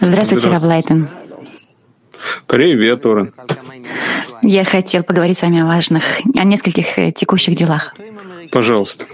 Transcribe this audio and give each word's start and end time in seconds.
Здравствуйте, 0.00 0.48
Рав 0.48 0.62
Лайтман. 0.64 1.08
Привет, 2.48 3.06
Орен. 3.06 3.32
Я 4.42 4.64
хотел 4.64 5.04
поговорить 5.04 5.38
с 5.38 5.42
вами 5.42 5.60
о 5.62 5.66
важных, 5.66 6.20
о 6.36 6.44
нескольких 6.44 6.98
э, 6.98 7.12
текущих 7.12 7.54
делах. 7.54 7.94
Пожалуйста. 8.50 9.06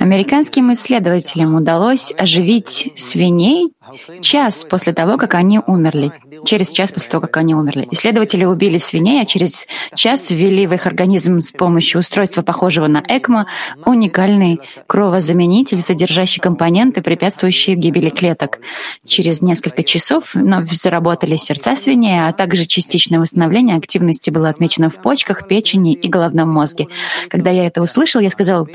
Американским 0.00 0.72
исследователям 0.72 1.54
удалось 1.54 2.14
оживить 2.16 2.92
свиней 2.96 3.72
час 4.20 4.64
после 4.64 4.92
того, 4.92 5.16
как 5.16 5.34
они 5.34 5.60
умерли. 5.66 6.12
Через 6.44 6.70
час 6.70 6.92
после 6.92 7.10
того, 7.10 7.22
как 7.22 7.36
они 7.38 7.54
умерли. 7.54 7.88
Исследователи 7.90 8.44
убили 8.44 8.78
свиней, 8.78 9.22
а 9.22 9.26
через 9.26 9.66
час 9.94 10.30
ввели 10.30 10.66
в 10.66 10.74
их 10.74 10.86
организм 10.86 11.40
с 11.40 11.50
помощью 11.50 12.00
устройства, 12.00 12.42
похожего 12.42 12.86
на 12.86 13.02
ЭКМО, 13.06 13.46
уникальный 13.84 14.60
кровозаменитель, 14.86 15.82
содержащий 15.82 16.40
компоненты, 16.40 17.02
препятствующие 17.02 17.76
гибели 17.76 18.10
клеток. 18.10 18.60
Через 19.06 19.42
несколько 19.42 19.82
часов 19.82 20.34
вновь 20.34 20.70
заработали 20.72 21.36
сердца 21.36 21.76
свиней, 21.76 22.28
а 22.28 22.32
также 22.32 22.66
частичное 22.66 23.20
восстановление 23.20 23.76
активности 23.76 24.30
было 24.30 24.48
отмечено 24.48 24.90
в 24.90 24.96
почках, 24.96 25.48
печени 25.48 25.94
и 25.94 26.08
головном 26.08 26.50
мозге. 26.50 26.88
Когда 27.28 27.50
я 27.50 27.66
это 27.66 27.82
услышал, 27.82 28.20
я 28.20 28.30
сказал, 28.30 28.68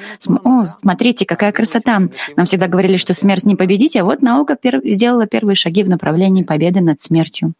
о, 0.43 0.65
смотрите, 0.65 1.25
какая 1.25 1.51
красота. 1.51 2.01
Нам 2.35 2.45
всегда 2.45 2.67
говорили, 2.67 2.97
что 2.97 3.13
смерть 3.13 3.43
не 3.43 3.55
победить, 3.55 3.95
а 3.95 4.03
вот 4.03 4.21
наука 4.21 4.57
сделала 4.61 4.96
сделала 4.97 5.27
первые 5.27 5.55
шаги 5.55 5.83
в 5.83 5.89
направлении 5.89 6.43
победы 6.43 6.81
над 6.81 6.99
смертью. 6.99 7.53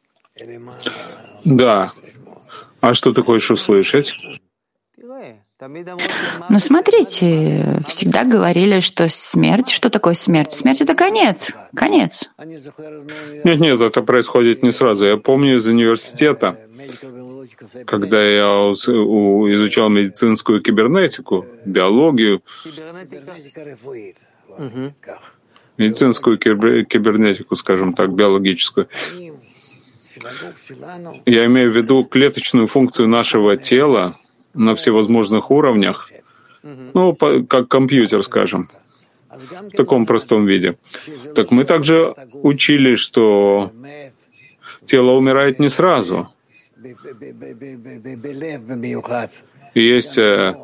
Да. 1.45 1.93
А 2.81 2.93
что 2.93 3.13
ты 3.13 3.23
хочешь 3.23 3.51
услышать? 3.51 4.13
Ну, 5.59 6.59
смотрите, 6.59 7.81
всегда 7.87 8.23
говорили, 8.23 8.79
что 8.79 9.09
смерть, 9.09 9.69
что 9.69 9.89
такое 9.89 10.13
смерть? 10.13 10.51
Смерть— 10.51 10.81
это 10.83 10.93
конец, 10.93 11.51
конец. 11.75 12.29
Нет, 13.43 13.59
нет, 13.59 13.81
это 13.81 14.03
происходит 14.03 14.61
не 14.61 14.71
сразу. 14.71 15.05
Я 15.05 15.17
помню 15.17 15.57
из 15.57 15.65
университета, 15.65 16.59
когда 17.85 18.23
я 18.23 18.71
изучал 18.71 19.89
медицинскую 19.89 20.61
кибернетику, 20.61 21.47
биологию, 21.65 22.43
медицинскую 25.77 26.37
кибернетику, 26.37 27.55
скажем 27.55 27.93
так, 27.93 28.13
биологическую. 28.13 28.87
Я 31.25 31.45
имею 31.45 31.71
в 31.71 31.75
виду 31.75 32.03
клеточную 32.03 32.67
функцию 32.67 33.07
нашего 33.07 33.57
тела 33.57 34.17
на 34.53 34.73
всевозможных 34.75 35.51
уровнях, 35.51 36.11
ну, 36.63 37.15
как 37.15 37.67
компьютер, 37.67 38.23
скажем, 38.23 38.69
в 39.29 39.69
таком 39.75 40.05
простом 40.05 40.45
виде. 40.45 40.77
Так 41.35 41.51
мы 41.51 41.63
также 41.63 42.13
учили, 42.33 42.95
что 42.95 43.71
тело 44.85 45.11
умирает 45.11 45.59
не 45.59 45.69
сразу. 45.69 46.29
Есть 49.75 50.17
э, 50.17 50.55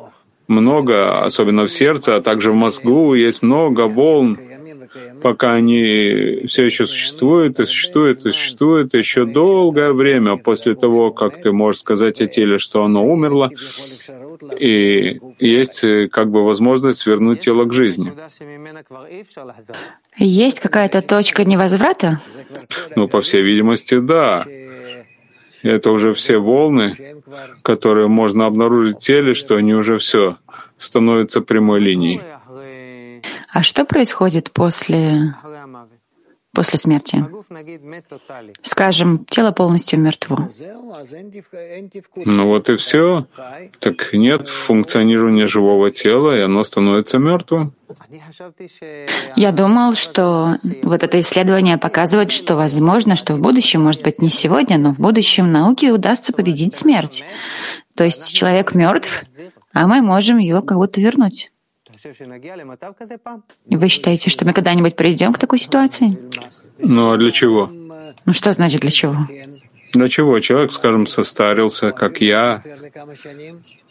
много, 0.48 1.24
особенно 1.24 1.64
в 1.66 1.72
сердце, 1.72 2.16
а 2.16 2.20
также 2.20 2.50
в 2.50 2.54
мозгу, 2.54 3.14
есть 3.14 3.42
много 3.42 3.82
волн, 3.82 4.38
пока 5.24 5.54
они 5.54 6.42
все 6.48 6.66
еще 6.66 6.86
существуют 6.86 7.58
и 7.58 7.64
существуют 7.64 8.26
и 8.26 8.30
существуют 8.30 8.92
еще 8.92 9.24
долгое 9.24 9.94
время 9.94 10.36
после 10.36 10.74
того, 10.74 11.12
как 11.12 11.40
ты 11.40 11.50
можешь 11.50 11.80
сказать 11.80 12.20
о 12.20 12.26
теле, 12.26 12.58
что 12.58 12.84
оно 12.84 13.06
умерло, 13.06 13.50
и 14.60 15.18
есть 15.38 15.82
э, 15.82 16.08
как 16.08 16.30
бы 16.30 16.44
возможность 16.44 17.06
вернуть 17.06 17.38
тело 17.38 17.64
к 17.64 17.72
жизни. 17.72 18.12
Есть 20.18 20.60
какая-то 20.60 21.00
точка 21.00 21.44
невозврата? 21.46 22.20
Ну, 22.94 23.08
по 23.08 23.22
всей 23.22 23.40
видимости, 23.40 23.98
да. 23.98 24.44
Это 25.62 25.90
уже 25.90 26.12
все 26.12 26.36
волны, 26.36 26.96
которые 27.62 28.08
можно 28.08 28.44
обнаружить 28.44 28.98
в 28.98 29.00
теле, 29.00 29.32
что 29.32 29.56
они 29.56 29.72
уже 29.72 29.98
все 29.98 30.36
становятся 30.76 31.40
прямой 31.40 31.80
линией. 31.80 32.20
А 33.54 33.62
что 33.62 33.84
происходит 33.84 34.50
после, 34.50 35.32
после 36.52 36.76
смерти? 36.76 37.24
Скажем, 38.62 39.24
тело 39.26 39.52
полностью 39.52 40.00
мертво. 40.00 40.50
Ну 42.24 42.46
вот 42.48 42.68
и 42.68 42.76
все. 42.76 43.26
Так 43.78 44.12
нет 44.12 44.48
функционирования 44.48 45.46
живого 45.46 45.92
тела, 45.92 46.36
и 46.36 46.40
оно 46.40 46.64
становится 46.64 47.18
мертвым. 47.18 47.74
Я 49.36 49.52
думал, 49.52 49.94
что 49.94 50.56
вот 50.82 51.04
это 51.04 51.20
исследование 51.20 51.78
показывает, 51.78 52.32
что 52.32 52.56
возможно, 52.56 53.14
что 53.14 53.34
в 53.34 53.40
будущем, 53.40 53.84
может 53.84 54.02
быть, 54.02 54.20
не 54.20 54.30
сегодня, 54.30 54.78
но 54.78 54.90
в 54.90 54.98
будущем 54.98 55.52
науке 55.52 55.92
удастся 55.92 56.32
победить 56.32 56.74
смерть. 56.74 57.24
То 57.94 58.02
есть 58.02 58.34
человек 58.34 58.74
мертв, 58.74 59.24
а 59.72 59.86
мы 59.86 60.02
можем 60.02 60.38
его 60.38 60.60
как 60.60 60.76
будто 60.78 61.00
вернуть. 61.00 61.52
Вы 63.66 63.88
считаете, 63.88 64.30
что 64.30 64.44
мы 64.44 64.52
когда-нибудь 64.52 64.96
придем 64.96 65.32
к 65.32 65.38
такой 65.38 65.58
ситуации? 65.58 66.18
Ну 66.78 67.12
а 67.12 67.16
для 67.16 67.30
чего? 67.30 67.70
Ну 68.26 68.32
что 68.32 68.50
значит 68.52 68.80
для 68.80 68.90
чего? 68.90 69.16
Для 69.92 70.08
чего? 70.08 70.40
Человек, 70.40 70.72
скажем, 70.72 71.06
состарился, 71.06 71.92
как 71.92 72.20
я, 72.20 72.62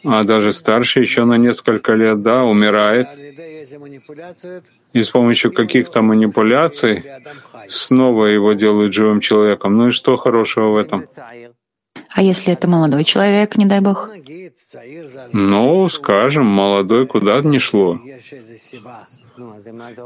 а 0.04 0.22
даже 0.22 0.52
старше 0.52 1.00
еще 1.00 1.24
на 1.24 1.38
несколько 1.38 1.94
лет, 1.94 2.22
да, 2.22 2.44
умирает. 2.44 3.08
И 4.92 5.02
с 5.02 5.10
помощью 5.10 5.52
каких-то 5.52 6.02
манипуляций 6.02 7.04
снова 7.68 8.26
его 8.26 8.52
делают 8.52 8.92
живым 8.92 9.20
человеком. 9.20 9.76
Ну 9.78 9.88
и 9.88 9.90
что 9.92 10.16
хорошего 10.16 10.70
в 10.72 10.76
этом? 10.76 11.06
А 12.14 12.22
если 12.22 12.52
это 12.52 12.68
молодой 12.68 13.02
человек, 13.02 13.56
не 13.56 13.66
дай 13.66 13.80
бог? 13.80 14.08
Ну, 15.32 15.88
скажем, 15.88 16.46
молодой 16.46 17.08
куда 17.08 17.40
не 17.40 17.58
шло. 17.58 17.98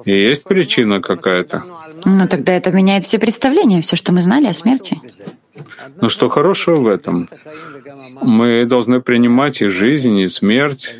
И 0.06 0.12
есть 0.12 0.44
причина 0.44 1.02
какая-то. 1.02 1.64
Ну, 2.06 2.26
тогда 2.26 2.54
это 2.54 2.72
меняет 2.72 3.04
все 3.04 3.18
представления, 3.18 3.82
все, 3.82 3.96
что 3.96 4.12
мы 4.12 4.22
знали 4.22 4.46
о 4.46 4.54
смерти. 4.54 4.98
Ну, 6.00 6.08
что 6.08 6.30
хорошего 6.30 6.76
в 6.76 6.86
этом? 6.86 7.28
Мы 8.22 8.64
должны 8.64 9.02
принимать 9.02 9.60
и 9.60 9.68
жизнь, 9.68 10.18
и 10.18 10.28
смерть. 10.28 10.96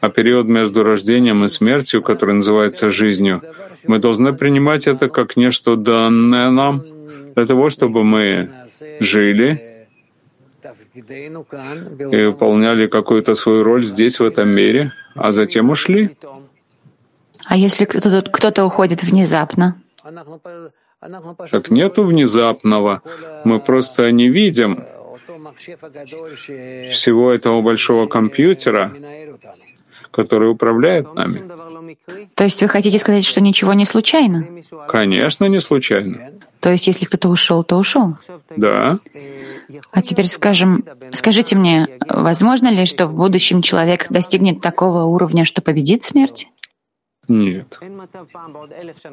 А 0.00 0.10
период 0.10 0.48
между 0.48 0.82
рождением 0.82 1.46
и 1.46 1.48
смертью, 1.48 2.02
который 2.02 2.34
называется 2.34 2.92
жизнью, 2.92 3.40
мы 3.86 3.98
должны 3.98 4.34
принимать 4.34 4.86
это 4.86 5.08
как 5.08 5.36
нечто 5.36 5.76
данное 5.76 6.50
нам, 6.50 6.82
для 7.34 7.46
того, 7.46 7.70
чтобы 7.70 8.04
мы 8.04 8.50
жили 9.00 9.77
и 12.12 12.24
выполняли 12.26 12.86
какую-то 12.86 13.34
свою 13.34 13.62
роль 13.62 13.84
здесь, 13.84 14.20
в 14.20 14.24
этом 14.24 14.48
мире, 14.48 14.92
а 15.14 15.32
затем 15.32 15.70
ушли. 15.70 16.10
А 17.46 17.56
если 17.56 17.84
кто-то, 17.84 18.22
кто 18.30 18.66
уходит 18.66 19.02
внезапно? 19.02 19.80
Так 21.50 21.70
нету 21.70 22.04
внезапного. 22.04 23.02
Мы 23.44 23.60
просто 23.60 24.10
не 24.12 24.28
видим 24.28 24.84
всего 26.92 27.32
этого 27.32 27.62
большого 27.62 28.06
компьютера, 28.06 28.92
который 30.10 30.50
управляет 30.50 31.14
нами. 31.14 31.42
То 32.34 32.44
есть 32.44 32.62
вы 32.62 32.68
хотите 32.68 32.98
сказать, 32.98 33.24
что 33.24 33.40
ничего 33.40 33.74
не 33.74 33.84
случайно? 33.84 34.46
Конечно, 34.88 35.44
не 35.46 35.60
случайно. 35.60 36.32
То 36.60 36.70
есть 36.70 36.86
если 36.86 37.04
кто-то 37.04 37.28
ушел, 37.28 37.62
то 37.64 37.76
ушел? 37.76 38.16
Да. 38.56 38.98
А 39.92 40.02
теперь 40.02 40.26
скажем, 40.26 40.84
скажите 41.12 41.56
мне, 41.56 41.88
возможно 42.08 42.68
ли, 42.68 42.86
что 42.86 43.06
в 43.06 43.14
будущем 43.14 43.62
человек 43.62 44.06
достигнет 44.10 44.60
такого 44.60 45.04
уровня, 45.04 45.44
что 45.44 45.62
победит 45.62 46.02
смерть? 46.02 46.48
Нет. 47.28 47.78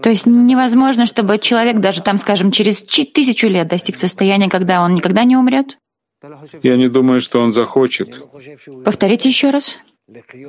То 0.01 0.09
есть 0.09 0.25
невозможно, 0.25 1.05
чтобы 1.05 1.37
человек 1.37 1.79
даже 1.79 2.01
там, 2.01 2.17
скажем, 2.17 2.51
через 2.51 2.81
тысячу 2.81 3.47
лет 3.47 3.67
достиг 3.67 3.97
состояния, 3.97 4.49
когда 4.49 4.81
он 4.81 4.95
никогда 4.95 5.25
не 5.25 5.35
умрет? 5.35 5.77
Я 6.63 6.77
не 6.77 6.87
думаю, 6.87 7.19
что 7.21 7.41
он 7.41 7.51
захочет. 7.51 8.25
Повторите 8.85 9.29
еще 9.29 9.49
раз. 9.49 9.79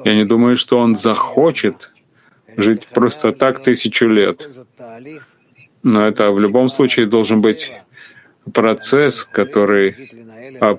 Я 0.05 0.15
не 0.15 0.25
думаю, 0.25 0.57
что 0.57 0.79
он 0.79 0.97
захочет 0.97 1.91
жить 2.57 2.87
просто 2.87 3.33
так 3.33 3.63
тысячу 3.63 4.07
лет. 4.07 4.49
Но 5.87 6.05
это 6.05 6.33
в 6.33 6.41
любом 6.41 6.69
случае 6.69 7.07
должен 7.07 7.41
быть 7.41 7.73
процесс, 8.53 9.23
который 9.23 10.11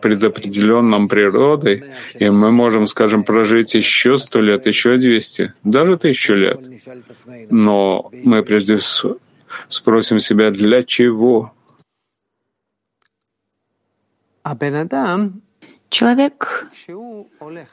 предопределен 0.02 0.90
нам 0.90 1.08
природой, 1.08 1.86
и 2.20 2.30
мы 2.30 2.52
можем, 2.52 2.88
скажем, 2.88 3.24
прожить 3.24 3.74
еще 3.74 4.18
сто 4.18 4.42
лет, 4.42 4.66
еще 4.66 4.98
двести, 4.98 5.54
даже 5.64 5.96
тысячу 5.98 6.34
лет. 6.34 6.60
Но 7.50 8.12
мы 8.26 8.44
прежде 8.44 8.80
спросим 9.70 10.20
себя, 10.20 10.52
для 10.52 10.84
чего? 10.84 11.54
Человек, 15.90 16.68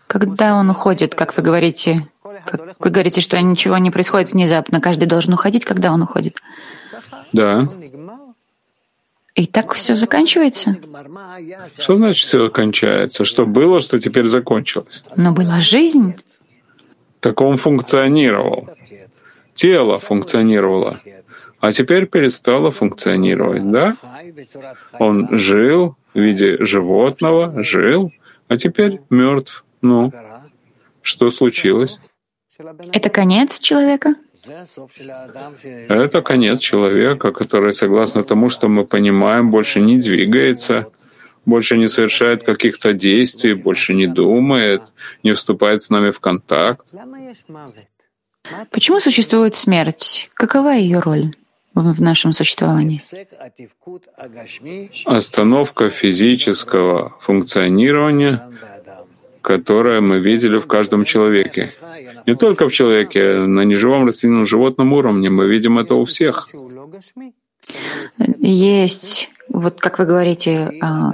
когда 0.07 0.55
он 0.55 0.71
уходит, 0.71 1.17
как 1.17 1.37
вы 1.37 1.43
говорите, 1.43 2.09
как 2.47 2.77
вы 2.79 2.91
говорите, 2.91 3.21
что 3.21 3.41
ничего 3.41 3.77
не 3.79 3.91
происходит 3.91 4.31
внезапно, 4.31 4.81
каждый 4.81 5.07
должен 5.07 5.35
уходить, 5.35 5.65
когда 5.65 5.91
он 5.91 6.03
уходит. 6.03 6.35
Да. 7.35 7.69
И 9.35 9.47
так 9.47 9.75
все 9.75 9.97
заканчивается? 9.97 10.77
Что 11.79 11.97
значит 11.97 12.25
все 12.25 12.49
кончается? 12.49 13.25
Что 13.25 13.45
было, 13.45 13.81
что 13.81 14.01
теперь 14.01 14.27
закончилось? 14.27 15.03
Но 15.17 15.33
была 15.33 15.61
жизнь. 15.61 16.15
Так 17.19 17.41
он 17.41 17.57
функционировал. 17.57 18.69
Тело 19.53 19.99
функционировало. 19.99 21.01
А 21.59 21.73
теперь 21.73 22.07
перестало 22.07 22.71
функционировать, 22.71 23.69
да? 23.69 23.97
Он 25.01 25.37
жил 25.37 25.97
в 26.13 26.19
виде 26.21 26.65
животного, 26.65 27.65
жил, 27.65 28.13
а 28.47 28.57
теперь 28.57 29.01
мертв. 29.11 29.65
Ну, 29.83 30.13
что 31.03 31.31
случилось? 31.31 32.01
Это 32.93 33.11
конец 33.11 33.59
человека? 33.59 34.15
Это 35.89 36.23
конец 36.23 36.59
человека, 36.61 37.33
который, 37.33 37.73
согласно 37.73 38.25
тому, 38.25 38.51
что 38.51 38.69
мы 38.69 38.87
понимаем, 38.87 39.51
больше 39.51 39.81
не 39.81 39.99
двигается, 39.99 40.87
больше 41.47 41.77
не 41.77 41.89
совершает 41.89 42.43
каких-то 42.43 42.93
действий, 42.93 43.55
больше 43.55 43.95
не 43.95 44.07
думает, 44.07 44.83
не 45.23 45.33
вступает 45.33 45.83
с 45.83 45.91
нами 45.91 46.11
в 46.11 46.21
контакт. 46.21 46.87
Почему 48.71 49.01
существует 49.01 49.55
смерть? 49.55 50.31
Какова 50.35 50.71
ее 50.75 51.01
роль? 51.01 51.35
в 51.75 52.01
нашем 52.01 52.33
существовании. 52.33 53.01
Остановка 55.07 55.91
физического 55.91 57.17
функционирования, 57.21 58.49
которое 59.45 60.01
мы 60.01 60.21
видели 60.21 60.59
в 60.59 60.67
каждом 60.67 61.05
человеке. 61.05 61.71
Не 62.27 62.35
только 62.35 62.67
в 62.67 62.73
человеке, 62.73 63.21
на 63.57 63.61
неживом 63.65 64.07
растительном 64.07 64.47
животном 64.47 64.93
уровне. 64.95 65.29
Мы 65.29 65.47
видим 65.49 65.79
это 65.79 65.95
у 65.95 66.05
всех. 66.05 66.49
Есть, 68.39 69.31
вот 69.49 69.81
как 69.81 69.99
вы 69.99 70.07
говорите, 70.07 70.73
а, 70.81 71.13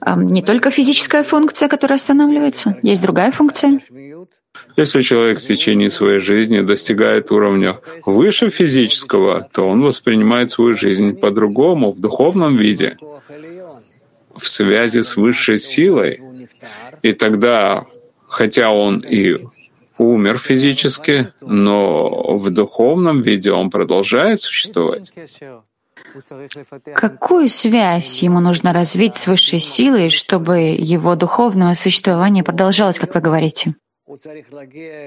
а, 0.00 0.16
не 0.16 0.42
только 0.42 0.70
физическая 0.70 1.22
функция, 1.22 1.68
которая 1.68 1.96
останавливается, 1.98 2.78
есть 2.82 3.02
другая 3.02 3.30
функция. 3.30 3.80
Если 4.76 5.02
человек 5.02 5.38
в 5.38 5.46
течение 5.46 5.90
своей 5.90 6.20
жизни 6.20 6.60
достигает 6.60 7.30
уровня 7.30 7.78
выше 8.06 8.48
физического, 8.48 9.48
то 9.52 9.68
он 9.68 9.82
воспринимает 9.82 10.50
свою 10.50 10.74
жизнь 10.74 11.14
по-другому, 11.14 11.92
в 11.92 12.00
духовном 12.00 12.56
виде, 12.56 12.96
в 14.34 14.48
связи 14.48 15.02
с 15.02 15.16
высшей 15.16 15.58
силой. 15.58 16.20
И 17.02 17.12
тогда, 17.12 17.86
хотя 18.28 18.70
он 18.70 18.98
и 18.98 19.38
умер 19.98 20.38
физически, 20.38 21.32
но 21.40 22.36
в 22.36 22.50
духовном 22.50 23.22
виде 23.22 23.52
он 23.52 23.70
продолжает 23.70 24.40
существовать. 24.40 25.12
Какую 26.94 27.48
связь 27.48 28.22
ему 28.22 28.40
нужно 28.40 28.72
развить 28.72 29.16
с 29.16 29.26
высшей 29.26 29.58
силой, 29.58 30.08
чтобы 30.08 30.74
его 30.78 31.14
духовное 31.14 31.74
существование 31.74 32.42
продолжалось, 32.42 32.98
как 32.98 33.14
вы 33.14 33.20
говорите? 33.20 33.74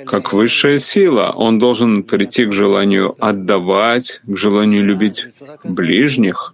Как 0.06 0.34
высшая 0.34 0.78
сила, 0.78 1.34
он 1.36 1.58
должен 1.58 2.04
прийти 2.04 2.46
к 2.46 2.54
желанию 2.54 3.16
отдавать, 3.20 4.22
к 4.24 4.36
желанию 4.38 4.84
любить 4.84 5.28
ближних. 5.64 6.54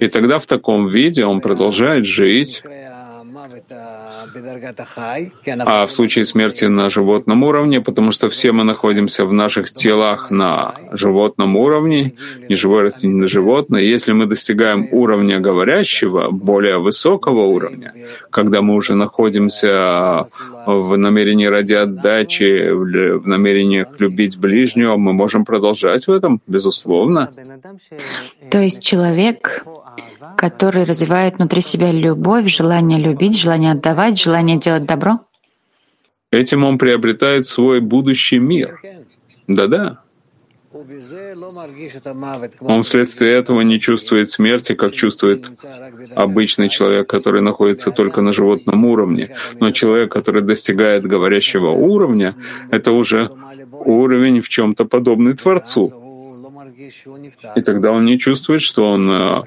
И 0.00 0.08
тогда 0.08 0.38
в 0.38 0.46
таком 0.46 0.88
виде 0.88 1.24
он 1.24 1.40
продолжает 1.40 2.04
жить, 2.06 2.62
а 5.66 5.86
в 5.86 5.92
случае 5.92 6.24
смерти 6.24 6.64
на 6.64 6.90
животном 6.90 7.42
уровне, 7.42 7.80
потому 7.80 8.12
что 8.12 8.28
все 8.28 8.52
мы 8.52 8.64
находимся 8.64 9.24
в 9.24 9.32
наших 9.32 9.72
телах 9.72 10.30
на 10.30 10.74
животном 10.92 11.56
уровне, 11.56 12.14
не 12.48 12.56
живое 12.56 12.84
растительное 12.84 13.28
животное. 13.28 13.82
Если 13.82 14.12
мы 14.12 14.26
достигаем 14.26 14.88
уровня 14.92 15.40
говорящего, 15.40 16.30
более 16.30 16.78
высокого 16.78 17.42
уровня, 17.42 17.92
когда 18.30 18.62
мы 18.62 18.74
уже 18.74 18.94
находимся 18.94 20.26
в 20.66 20.96
намерении 20.96 21.46
ради 21.46 21.74
отдачи, 21.74 22.70
в 22.70 23.26
намерениях 23.26 24.00
любить 24.00 24.38
ближнего, 24.38 24.96
мы 24.96 25.12
можем 25.12 25.44
продолжать 25.44 26.06
в 26.06 26.12
этом, 26.12 26.40
безусловно. 26.46 27.30
То 28.50 28.58
есть 28.60 28.82
человек 28.82 29.64
который 30.36 30.84
развивает 30.84 31.36
внутри 31.36 31.60
себя 31.60 31.92
любовь, 31.92 32.48
желание 32.48 32.98
любить, 32.98 33.38
желание 33.38 33.72
отдавать, 33.72 34.18
желание 34.20 34.58
делать 34.58 34.86
добро? 34.86 35.20
Этим 36.30 36.64
он 36.64 36.78
приобретает 36.78 37.46
свой 37.46 37.80
будущий 37.80 38.38
мир. 38.38 38.80
Да-да. 39.46 39.98
Он 42.60 42.82
вследствие 42.82 43.32
этого 43.32 43.62
не 43.62 43.80
чувствует 43.80 44.30
смерти, 44.30 44.74
как 44.74 44.92
чувствует 44.92 45.50
обычный 46.14 46.68
человек, 46.68 47.08
который 47.08 47.40
находится 47.40 47.90
только 47.90 48.20
на 48.20 48.32
животном 48.32 48.84
уровне. 48.84 49.34
Но 49.60 49.70
человек, 49.70 50.12
который 50.12 50.42
достигает 50.42 51.04
говорящего 51.04 51.70
уровня, 51.70 52.34
это 52.70 52.92
уже 52.92 53.30
уровень 53.72 54.40
в 54.40 54.48
чем-то 54.48 54.84
подобный 54.84 55.34
Творцу. 55.34 56.07
И 57.56 57.62
тогда 57.62 57.92
он 57.92 58.04
не 58.04 58.18
чувствует, 58.18 58.62
что 58.62 58.90
он 58.90 59.10
э, 59.10 59.42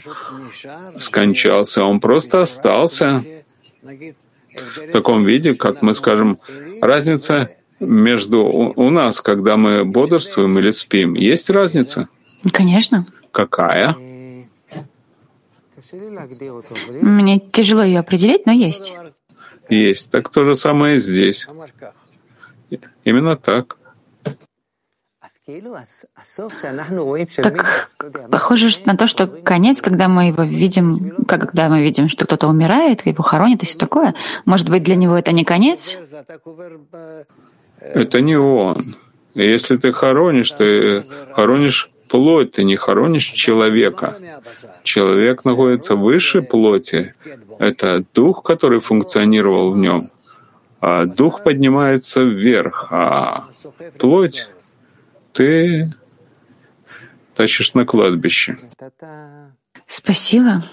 скончался, 0.99 1.85
он 1.85 1.99
просто 1.99 2.41
остался 2.41 3.23
в 3.81 4.91
таком 4.91 5.23
виде, 5.23 5.53
как 5.53 5.81
мы 5.81 5.93
скажем, 5.93 6.37
разница 6.81 7.49
между 7.79 8.43
у 8.43 8.89
нас, 8.89 9.21
когда 9.21 9.57
мы 9.57 9.85
бодрствуем 9.85 10.59
или 10.59 10.71
спим, 10.71 11.13
есть 11.13 11.49
разница? 11.49 12.09
Конечно. 12.51 13.07
Какая? 13.31 13.95
Мне 17.01 17.39
тяжело 17.39 17.83
ее 17.83 17.99
определить, 17.99 18.45
но 18.45 18.51
есть. 18.51 18.93
Есть. 19.69 20.11
Так 20.11 20.29
то 20.29 20.45
же 20.45 20.55
самое 20.55 20.95
и 20.95 20.99
здесь. 20.99 21.47
Именно 23.03 23.35
так. 23.37 23.77
Так 27.43 27.91
похоже 28.29 28.69
на 28.85 28.95
то, 28.95 29.07
что 29.07 29.27
конец, 29.27 29.81
когда 29.81 30.07
мы 30.07 30.27
его 30.27 30.43
видим, 30.43 31.11
когда 31.27 31.69
мы 31.69 31.81
видим, 31.81 32.09
что 32.09 32.25
кто-то 32.25 32.47
умирает, 32.47 33.05
его 33.05 33.23
хоронят 33.23 33.63
и 33.63 33.65
все 33.65 33.77
такое, 33.77 34.13
может 34.45 34.69
быть, 34.69 34.83
для 34.83 34.95
него 34.95 35.17
это 35.17 35.31
не 35.31 35.43
конец? 35.43 35.97
Это 37.79 38.21
не 38.21 38.37
он. 38.37 38.95
Если 39.33 39.77
ты 39.77 39.91
хоронишь, 39.91 40.51
ты 40.51 41.03
хоронишь 41.33 41.91
плоть, 42.09 42.51
ты 42.51 42.63
не 42.63 42.75
хоронишь 42.75 43.25
человека. 43.25 44.15
Человек 44.83 45.45
находится 45.45 45.95
выше 45.95 46.41
плоти. 46.41 47.13
Это 47.59 48.03
дух, 48.13 48.43
который 48.43 48.79
функционировал 48.79 49.71
в 49.71 49.77
нем. 49.77 50.11
А 50.81 51.05
дух 51.05 51.43
поднимается 51.43 52.23
вверх, 52.23 52.87
а 52.89 53.45
плоть 53.97 54.49
ты 55.33 55.93
тащишь 57.35 57.73
на 57.73 57.85
кладбище. 57.85 58.57
Спасибо. 59.87 60.63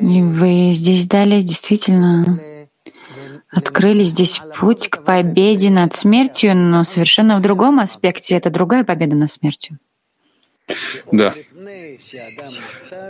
Вы 0.00 0.72
здесь 0.72 1.06
дали 1.06 1.42
действительно 1.42 2.40
открыли 3.50 4.04
здесь 4.04 4.40
путь 4.58 4.88
к 4.88 5.02
победе 5.02 5.70
над 5.70 5.94
смертью, 5.94 6.56
но 6.56 6.84
совершенно 6.84 7.38
в 7.38 7.42
другом 7.42 7.80
аспекте. 7.80 8.36
Это 8.36 8.50
другая 8.50 8.84
победа 8.84 9.16
над 9.16 9.30
смертью. 9.30 9.78
Да. 11.10 11.34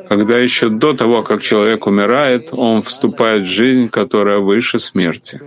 Когда 0.08 0.38
еще 0.38 0.70
до 0.70 0.94
того, 0.94 1.22
как 1.22 1.42
человек 1.42 1.86
умирает, 1.86 2.48
он 2.52 2.82
вступает 2.82 3.44
в 3.44 3.48
жизнь, 3.48 3.90
которая 3.90 4.38
выше 4.38 4.78
смерти. 4.78 5.40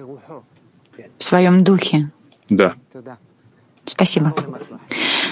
В 1.18 1.24
своем 1.24 1.64
духе. 1.64 2.12
Да. 2.50 2.76
Спасибо. 3.86 4.34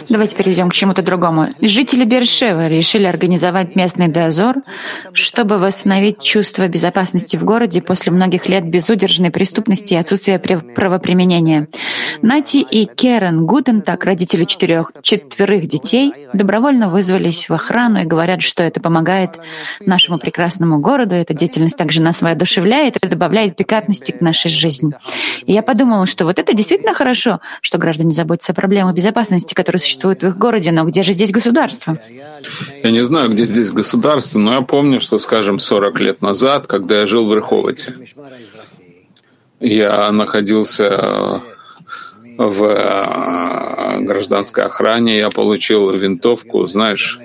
Давайте 0.10 0.36
перейдем 0.36 0.70
к 0.70 0.74
чему-то 0.74 1.04
другому. 1.04 1.48
Жители 1.62 2.04
Бершева 2.04 2.68
решили 2.68 3.06
организовать 3.06 3.78
местный 3.78 4.10
дозор, 4.10 4.58
чтобы 5.14 5.58
восстановить 5.58 6.22
чувство 6.22 6.68
безопасности 6.68 7.38
в 7.38 7.46
городе 7.46 7.82
после 7.82 8.12
многих 8.12 8.50
лет 8.50 8.68
безудержной 8.70 9.32
преступности 9.32 9.94
и 9.94 9.98
отсутствия 9.98 10.38
правоприменения. 10.38 11.70
Нати 12.22 12.58
и 12.58 12.86
Керен 12.86 13.46
Гутентак, 13.46 14.04
родители 14.04 14.44
четырех, 14.44 14.92
четверых 15.02 15.68
детей, 15.68 16.14
добровольно 16.34 16.90
вызвались 16.90 17.48
в 17.48 17.54
охрану 17.54 18.02
и 18.02 18.06
говорят, 18.06 18.42
что 18.42 18.64
это 18.64 18.82
помогает 18.82 19.40
нашему 19.80 20.20
прекрасному 20.20 20.80
городу, 20.80 21.16
эта 21.16 21.34
деятельность 21.34 21.78
также 21.78 22.02
нас 22.02 22.22
воодушевляет 22.22 22.98
и 22.98 23.08
добавляет 23.08 23.56
пикантности 23.56 24.12
к 24.12 24.20
нашей 24.20 24.52
жизни. 24.52 24.92
И 25.46 25.54
я 25.54 25.62
подумала, 25.62 26.06
что 26.06 26.26
вот 26.26 26.38
это 26.38 26.54
действительно 26.54 26.94
хорошо, 26.94 27.40
что 27.62 27.78
граждане 27.78 28.12
заботятся 28.12 28.41
о 28.50 28.54
проблемах 28.54 28.96
безопасности, 28.96 29.54
которые 29.54 29.80
существуют 29.80 30.24
в 30.24 30.28
их 30.28 30.38
городе, 30.38 30.72
но 30.72 30.84
где 30.86 31.04
же 31.04 31.14
здесь 31.14 31.32
государство? 31.32 31.98
Я 32.84 32.92
не 32.92 33.04
знаю, 33.04 33.30
где 33.30 33.46
здесь 33.46 33.72
государство, 33.72 34.40
но 34.40 34.56
я 34.56 34.62
помню, 34.62 35.00
что, 35.00 35.18
скажем, 35.20 35.60
40 35.60 36.00
лет 36.00 36.22
назад, 36.22 36.68
когда 36.68 37.02
я 37.02 37.08
жил 37.08 37.28
в 37.28 37.34
Рыховоте, 37.34 37.94
я 39.60 40.12
находился 40.12 41.42
в 42.38 42.64
э, 42.64 44.02
гражданской 44.02 44.64
охране 44.64 45.18
я 45.18 45.30
получил 45.30 45.92
винтовку, 45.92 46.66
знаешь, 46.66 47.20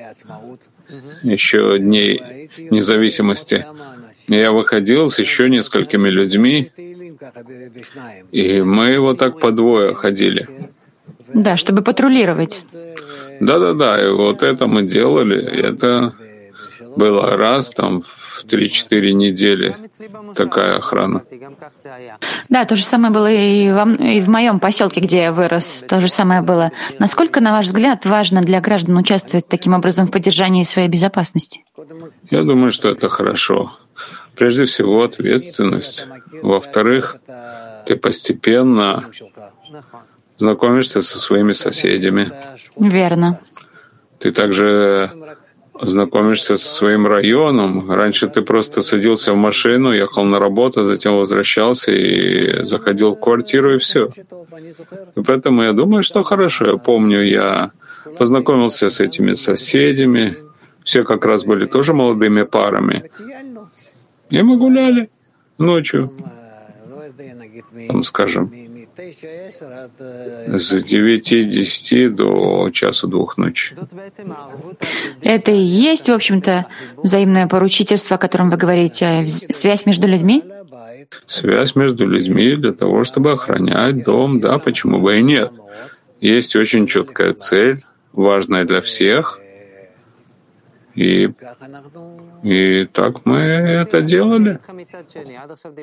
еще 1.22 1.78
дней 1.78 2.50
независимости. 2.70 3.66
Я 4.28 4.52
выходил 4.52 5.08
с 5.08 5.18
еще 5.18 5.48
несколькими 5.48 6.08
людьми, 6.08 6.70
и 8.32 8.60
мы 8.60 8.98
вот 8.98 9.18
так 9.18 9.38
по 9.40 9.52
двое 9.52 9.94
ходили. 9.94 10.48
Да, 11.34 11.56
чтобы 11.56 11.82
патрулировать. 11.82 12.64
Да-да-да, 13.40 14.02
и 14.02 14.10
вот 14.10 14.42
это 14.42 14.66
мы 14.66 14.82
делали. 14.82 15.38
Это 15.42 16.14
было 16.96 17.36
раз 17.36 17.72
там 17.72 18.02
в 18.02 18.44
3-4 18.44 19.12
недели 19.12 19.76
такая 20.34 20.76
охрана. 20.76 21.22
Да, 22.48 22.64
то 22.64 22.76
же 22.76 22.84
самое 22.84 23.12
было 23.12 23.30
и, 23.30 23.70
во, 23.70 23.82
и 23.92 24.20
в 24.20 24.28
моем 24.28 24.60
поселке, 24.60 25.00
где 25.00 25.22
я 25.22 25.32
вырос. 25.32 25.84
То 25.88 26.00
же 26.00 26.08
самое 26.08 26.42
было. 26.42 26.70
Насколько, 26.98 27.40
на 27.40 27.52
ваш 27.52 27.66
взгляд, 27.66 28.06
важно 28.06 28.40
для 28.40 28.60
граждан 28.60 28.96
участвовать 28.96 29.48
таким 29.48 29.74
образом 29.74 30.06
в 30.06 30.10
поддержании 30.10 30.62
своей 30.62 30.88
безопасности? 30.88 31.64
Я 32.30 32.42
думаю, 32.42 32.72
что 32.72 32.88
это 32.88 33.08
хорошо. 33.08 33.76
Прежде 34.34 34.64
всего, 34.64 35.02
ответственность. 35.02 36.06
Во-вторых, 36.42 37.16
ты 37.86 37.96
постепенно 37.96 39.10
знакомишься 40.36 41.02
со 41.02 41.18
своими 41.18 41.52
соседями. 41.52 42.32
Верно. 42.76 43.40
Ты 44.18 44.32
также 44.32 45.10
знакомишься 45.80 46.56
со 46.56 46.68
своим 46.68 47.06
районом. 47.06 47.90
Раньше 47.90 48.28
ты 48.28 48.42
просто 48.42 48.82
садился 48.82 49.32
в 49.32 49.36
машину, 49.36 49.92
ехал 49.92 50.24
на 50.24 50.38
работу, 50.38 50.84
затем 50.84 51.16
возвращался 51.16 51.92
и 51.92 52.64
заходил 52.64 53.14
в 53.14 53.20
квартиру, 53.20 53.74
и 53.74 53.78
все. 53.78 54.10
И 55.16 55.22
поэтому 55.22 55.62
я 55.62 55.72
думаю, 55.72 56.02
что 56.02 56.22
хорошо. 56.22 56.66
Я 56.72 56.76
помню, 56.76 57.22
я 57.22 57.70
познакомился 58.18 58.90
с 58.90 59.00
этими 59.00 59.34
соседями. 59.34 60.36
Все 60.84 61.04
как 61.04 61.24
раз 61.26 61.44
были 61.44 61.66
тоже 61.66 61.92
молодыми 61.92 62.42
парами. 62.42 63.10
И 64.30 64.42
мы 64.42 64.56
гуляли 64.56 65.08
ночью, 65.58 66.12
там, 67.88 68.02
скажем, 68.02 68.52
с 68.96 70.72
9-10 70.72 72.08
до 72.08 72.70
часу 72.70 73.08
двух 73.08 73.36
ночи. 73.36 73.74
Это 75.22 75.52
и 75.52 75.60
есть, 75.60 76.08
в 76.08 76.12
общем-то, 76.12 76.66
взаимное 76.96 77.46
поручительство, 77.46 78.16
о 78.16 78.18
котором 78.18 78.50
вы 78.50 78.56
говорите, 78.56 79.26
связь 79.28 79.86
между 79.86 80.06
людьми? 80.06 80.42
Связь 81.26 81.76
между 81.76 82.06
людьми 82.06 82.54
для 82.56 82.72
того, 82.72 83.04
чтобы 83.04 83.32
охранять 83.32 84.02
дом, 84.04 84.40
да, 84.40 84.58
почему 84.58 84.98
бы 84.98 85.18
и 85.18 85.22
нет. 85.22 85.52
Есть 86.20 86.56
очень 86.56 86.86
четкая 86.86 87.34
цель, 87.34 87.84
важная 88.12 88.64
для 88.64 88.80
всех, 88.80 89.40
и 90.94 91.30
и 92.46 92.86
так 92.92 93.26
мы 93.26 93.38
это 93.38 94.00
делали. 94.02 94.60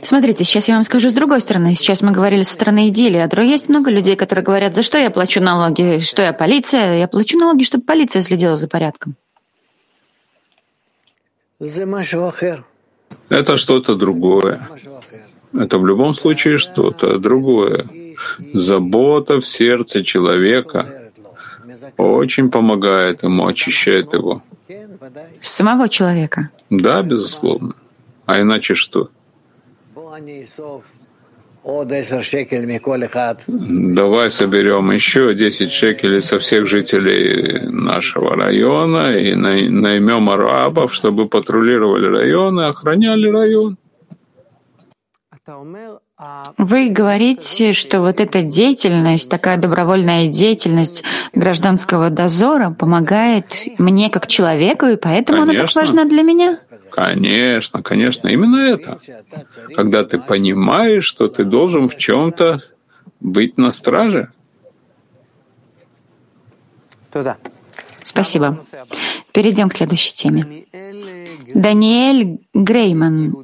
Смотрите, 0.02 0.46
сейчас 0.46 0.70
я 0.70 0.76
вам 0.76 0.86
скажу 0.86 1.10
с 1.10 1.14
другой 1.14 1.42
стороны. 1.42 1.76
Сейчас 1.76 2.02
мы 2.02 2.14
говорили 2.14 2.44
со 2.44 2.54
стороны 2.54 2.88
идиллии, 2.88 3.20
а 3.20 3.44
есть 3.44 3.68
много 3.68 3.92
людей, 3.92 4.16
которые 4.16 4.46
говорят, 4.46 4.74
за 4.74 4.82
что 4.82 4.98
я 4.98 5.10
плачу 5.12 5.42
налоги, 5.42 6.00
что 6.00 6.22
я 6.22 6.32
полиция. 6.32 7.00
Я 7.00 7.10
плачу 7.10 7.38
налоги, 7.38 7.64
чтобы 7.64 7.84
полиция 7.84 8.22
следила 8.22 8.56
за 8.56 8.70
порядком. 8.70 9.16
Это 13.30 13.58
что-то 13.58 13.96
другое. 13.96 14.62
Это 15.54 15.78
в 15.78 15.86
любом 15.86 16.14
случае 16.14 16.58
что-то 16.58 17.20
другое. 17.20 17.88
Забота 18.54 19.42
в 19.42 19.46
сердце 19.46 20.02
человека 20.02 21.03
очень 21.98 22.50
помогает 22.50 23.24
ему, 23.24 23.48
очищает 23.48 24.14
его. 24.14 24.42
Самого 25.42 25.90
человека? 25.90 26.50
Да, 26.70 27.02
безусловно. 27.04 27.76
А 28.26 28.42
иначе 28.42 28.76
что? 28.76 29.10
Давай 33.48 34.30
соберем 34.30 34.92
еще 34.92 35.34
10 35.34 35.72
шекелей 35.72 36.22
со 36.22 36.38
всех 36.40 36.68
жителей 36.68 37.62
нашего 37.70 38.36
района 38.36 39.18
и 39.18 39.34
наймем 39.36 40.30
арабов, 40.30 40.94
чтобы 40.94 41.30
патрулировали 41.30 42.08
район 42.08 42.60
и 42.60 42.66
охраняли 42.66 43.30
район. 43.30 43.78
Вы 46.58 46.90
говорите, 46.90 47.74
что 47.74 48.00
вот 48.00 48.20
эта 48.20 48.44
деятельность, 48.44 49.30
такая 49.30 49.58
добровольная 49.58 50.28
деятельность 50.28 51.04
гражданского 51.34 52.10
дозора 52.10 52.70
помогает 52.72 53.68
мне 53.78 54.10
как 54.10 54.28
человеку, 54.28 54.86
и 54.86 54.96
поэтому 54.96 55.40
конечно. 55.40 55.60
она 55.60 55.68
так 55.68 55.76
важна 55.76 56.06
для 56.06 56.24
меня? 56.24 56.60
Конечно, 56.92 57.82
конечно, 57.82 58.28
именно 58.28 58.58
это. 58.58 59.00
Когда 59.76 60.04
ты 60.04 60.20
понимаешь, 60.20 61.06
что 61.06 61.28
ты 61.28 61.44
должен 61.44 61.90
в 61.90 61.98
чем-то 61.98 62.60
быть 63.20 63.58
на 63.58 63.72
страже. 63.72 64.32
Спасибо. 68.04 68.60
Перейдем 69.32 69.70
к 69.70 69.74
следующей 69.74 70.14
теме. 70.14 70.66
Даниэль 71.54 72.40
Грейман, 72.54 73.36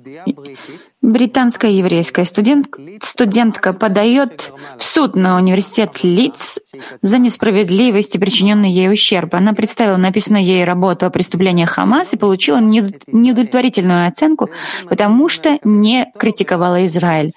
британская 1.02 1.72
еврейская 1.72 2.26
студент, 2.26 2.68
студентка 3.02 3.74
подает 3.74 4.52
в 4.78 4.84
суд 4.84 5.16
на 5.16 5.38
университет 5.38 6.04
Лидс 6.04 6.60
за 7.02 7.18
несправедливость 7.18 8.20
причиненный 8.20 8.70
ей 8.70 8.92
ущерб. 8.92 9.34
Она 9.34 9.54
представила 9.54 9.98
написанную 9.98 10.44
ей 10.44 10.66
работу 10.66 11.06
о 11.06 11.10
преступлениях 11.10 11.70
Хамас 11.72 12.14
и 12.14 12.18
получила 12.18 12.60
неудовлетворительную 12.60 14.08
оценку, 14.08 14.50
потому 14.90 15.30
что 15.30 15.58
не 15.64 16.12
критиковала 16.18 16.86
Израиль. 16.86 17.32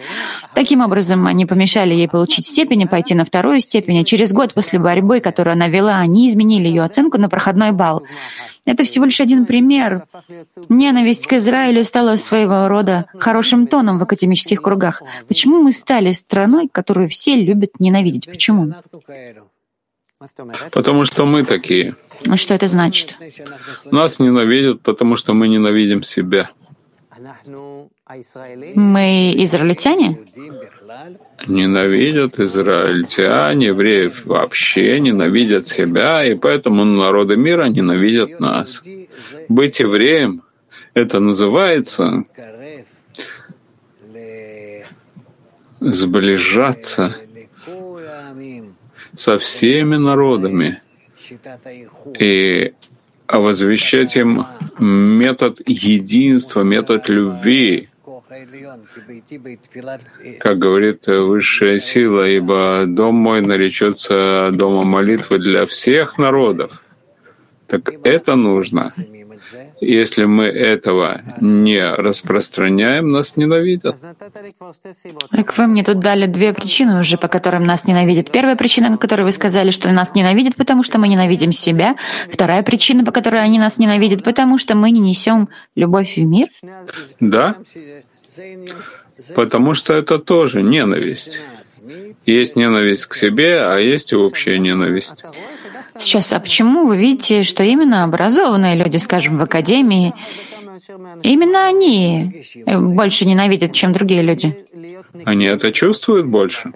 Таким 0.54 0.81
образом, 0.81 1.26
они 1.26 1.47
помешали 1.47 1.95
ей 1.95 2.09
получить 2.09 2.47
степень 2.47 2.83
и 2.83 2.87
пойти 2.87 3.14
на 3.14 3.25
вторую 3.25 3.61
степень, 3.61 4.00
а 4.00 4.04
через 4.04 4.33
год 4.33 4.54
после 4.54 4.78
борьбы, 4.78 5.21
которую 5.21 5.52
она 5.52 5.69
вела, 5.69 5.99
они 5.99 6.28
изменили 6.28 6.66
ее 6.66 6.83
оценку 6.83 7.19
на 7.19 7.28
проходной 7.28 7.71
балл. 7.71 8.02
Это 8.64 8.85
всего 8.85 9.07
лишь 9.07 9.21
один 9.21 9.45
пример. 9.45 10.04
Ненависть 10.69 11.26
к 11.26 11.33
Израилю 11.33 11.85
стала 11.85 12.14
своего 12.14 12.69
рода 12.69 13.07
хорошим 13.19 13.52
тоном 13.67 13.99
в 13.99 14.03
академических 14.03 14.61
кругах. 14.61 15.03
Почему 15.29 15.63
мы 15.63 15.73
стали 15.73 16.11
страной, 16.13 16.69
которую 16.71 17.09
все 17.09 17.37
любят 17.37 17.81
ненавидеть? 17.81 18.27
Почему? 18.27 18.73
Потому 20.73 21.05
что 21.05 21.27
мы 21.27 21.45
такие. 21.45 21.97
А 22.29 22.37
что 22.37 22.55
это 22.55 22.67
значит? 22.67 23.17
Нас 23.91 24.21
ненавидят, 24.21 24.81
потому 24.83 25.17
что 25.17 25.35
мы 25.35 25.49
ненавидим 25.49 26.03
себя. 26.03 26.51
Мы 28.75 29.35
израильтяне? 29.37 30.19
Ненавидят 31.47 32.39
израильтяне, 32.39 33.67
евреев 33.69 34.25
вообще, 34.25 35.01
ненавидят 35.01 35.67
себя, 35.67 36.25
и 36.25 36.35
поэтому 36.35 36.85
народы 36.85 37.37
мира 37.37 37.65
ненавидят 37.65 38.41
нас. 38.41 38.85
Быть 39.49 39.81
евреем— 39.81 40.43
это 40.95 41.21
называется 41.21 42.25
сближаться 45.85 47.17
со 49.15 49.39
всеми 49.39 49.97
народами 49.97 50.83
и 52.19 52.73
возвещать 53.29 54.17
им 54.17 54.47
метод 54.79 55.61
единства, 55.67 56.62
метод 56.62 57.09
любви, 57.09 57.89
как 60.41 60.59
говорит 60.59 61.07
высшая 61.07 61.79
сила, 61.79 62.29
ибо 62.29 62.85
дом 62.87 63.15
мой 63.17 63.41
наречется 63.43 64.51
домом 64.53 64.89
молитвы 64.89 65.39
для 65.39 65.67
всех 65.67 66.19
народов. 66.19 66.83
Так 67.67 67.93
это 68.05 68.35
нужно. 68.35 68.91
Если 69.81 70.25
мы 70.25 70.45
этого 70.45 71.23
не 71.41 71.83
распространяем, 71.83 73.11
нас 73.11 73.37
ненавидят. 73.37 73.97
Так 75.31 75.59
вы 75.59 75.67
мне 75.67 75.85
тут 75.85 76.01
дали 76.01 76.27
две 76.27 76.53
причины 76.53 77.01
уже, 77.01 77.17
по 77.17 77.29
которым 77.29 77.65
нас 77.65 77.87
ненавидят. 77.87 78.31
Первая 78.31 78.57
причина, 78.57 78.91
на 78.91 78.99
которой 78.99 79.23
вы 79.23 79.33
сказали, 79.33 79.71
что 79.71 79.91
нас 79.91 80.15
ненавидят, 80.15 80.57
потому 80.57 80.83
что 80.83 80.99
мы 80.99 81.09
ненавидим 81.09 81.53
себя. 81.53 81.97
Вторая 82.31 82.63
причина, 82.63 83.05
по 83.05 83.13
которой 83.13 83.43
они 83.43 83.59
нас 83.59 83.79
ненавидят, 83.79 84.23
потому 84.23 84.59
что 84.59 84.75
мы 84.75 84.91
не 84.91 85.01
несем 85.01 85.49
любовь 85.75 86.17
в 86.17 86.23
мир. 86.23 86.49
Да, 87.21 87.57
потому 89.35 89.75
что 89.75 89.95
это 89.95 90.19
тоже 90.19 90.63
ненависть. 90.63 91.43
Есть 92.27 92.57
ненависть 92.57 93.07
к 93.07 93.15
себе, 93.15 93.62
а 93.62 93.77
есть 93.79 94.12
и 94.12 94.17
общая 94.17 94.59
ненависть. 94.59 95.25
Сейчас, 95.99 96.33
а 96.33 96.41
почему 96.41 96.87
вы 96.87 96.97
видите, 96.97 97.43
что 97.43 97.62
именно 97.62 98.05
образованные 98.05 98.77
люди, 98.77 98.97
скажем, 98.99 99.39
в 99.39 99.43
академии, 99.43 100.15
Именно 101.23 101.67
они 101.67 102.45
больше 102.67 103.25
ненавидят, 103.25 103.73
чем 103.73 103.93
другие 103.93 104.23
люди. 104.23 104.67
Они 105.25 105.45
это 105.45 105.73
чувствуют 105.73 106.27
больше? 106.27 106.73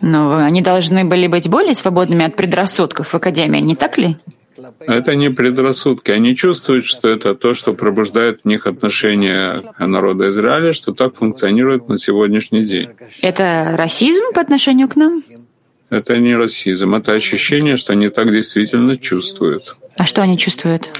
Но 0.00 0.36
они 0.36 0.62
должны 0.62 1.04
были 1.04 1.26
быть 1.26 1.48
более 1.48 1.74
свободными 1.74 2.24
от 2.24 2.36
предрассудков 2.36 3.08
в 3.08 3.14
Академии, 3.14 3.60
не 3.60 3.76
так 3.76 3.98
ли? 3.98 4.16
Это 4.80 5.14
не 5.16 5.30
предрассудки. 5.30 6.10
Они 6.10 6.36
чувствуют, 6.36 6.84
что 6.84 7.08
это 7.08 7.34
то, 7.34 7.54
что 7.54 7.74
пробуждает 7.74 8.42
в 8.42 8.44
них 8.44 8.66
отношение 8.66 9.60
народа 9.78 10.28
Израиля, 10.28 10.72
что 10.72 10.92
так 10.92 11.16
функционирует 11.16 11.88
на 11.88 11.96
сегодняшний 11.96 12.62
день. 12.62 12.90
Это 13.22 13.74
расизм 13.76 14.24
по 14.34 14.40
отношению 14.40 14.88
к 14.88 14.96
нам? 14.96 15.22
Это 15.88 16.18
не 16.18 16.34
расизм, 16.34 16.94
это 16.94 17.12
ощущение, 17.12 17.76
что 17.76 17.92
они 17.92 18.08
так 18.08 18.32
действительно 18.32 18.96
чувствуют. 18.96 19.76
А 19.96 20.04
что 20.04 20.22
они 20.22 20.36
чувствуют? 20.36 20.90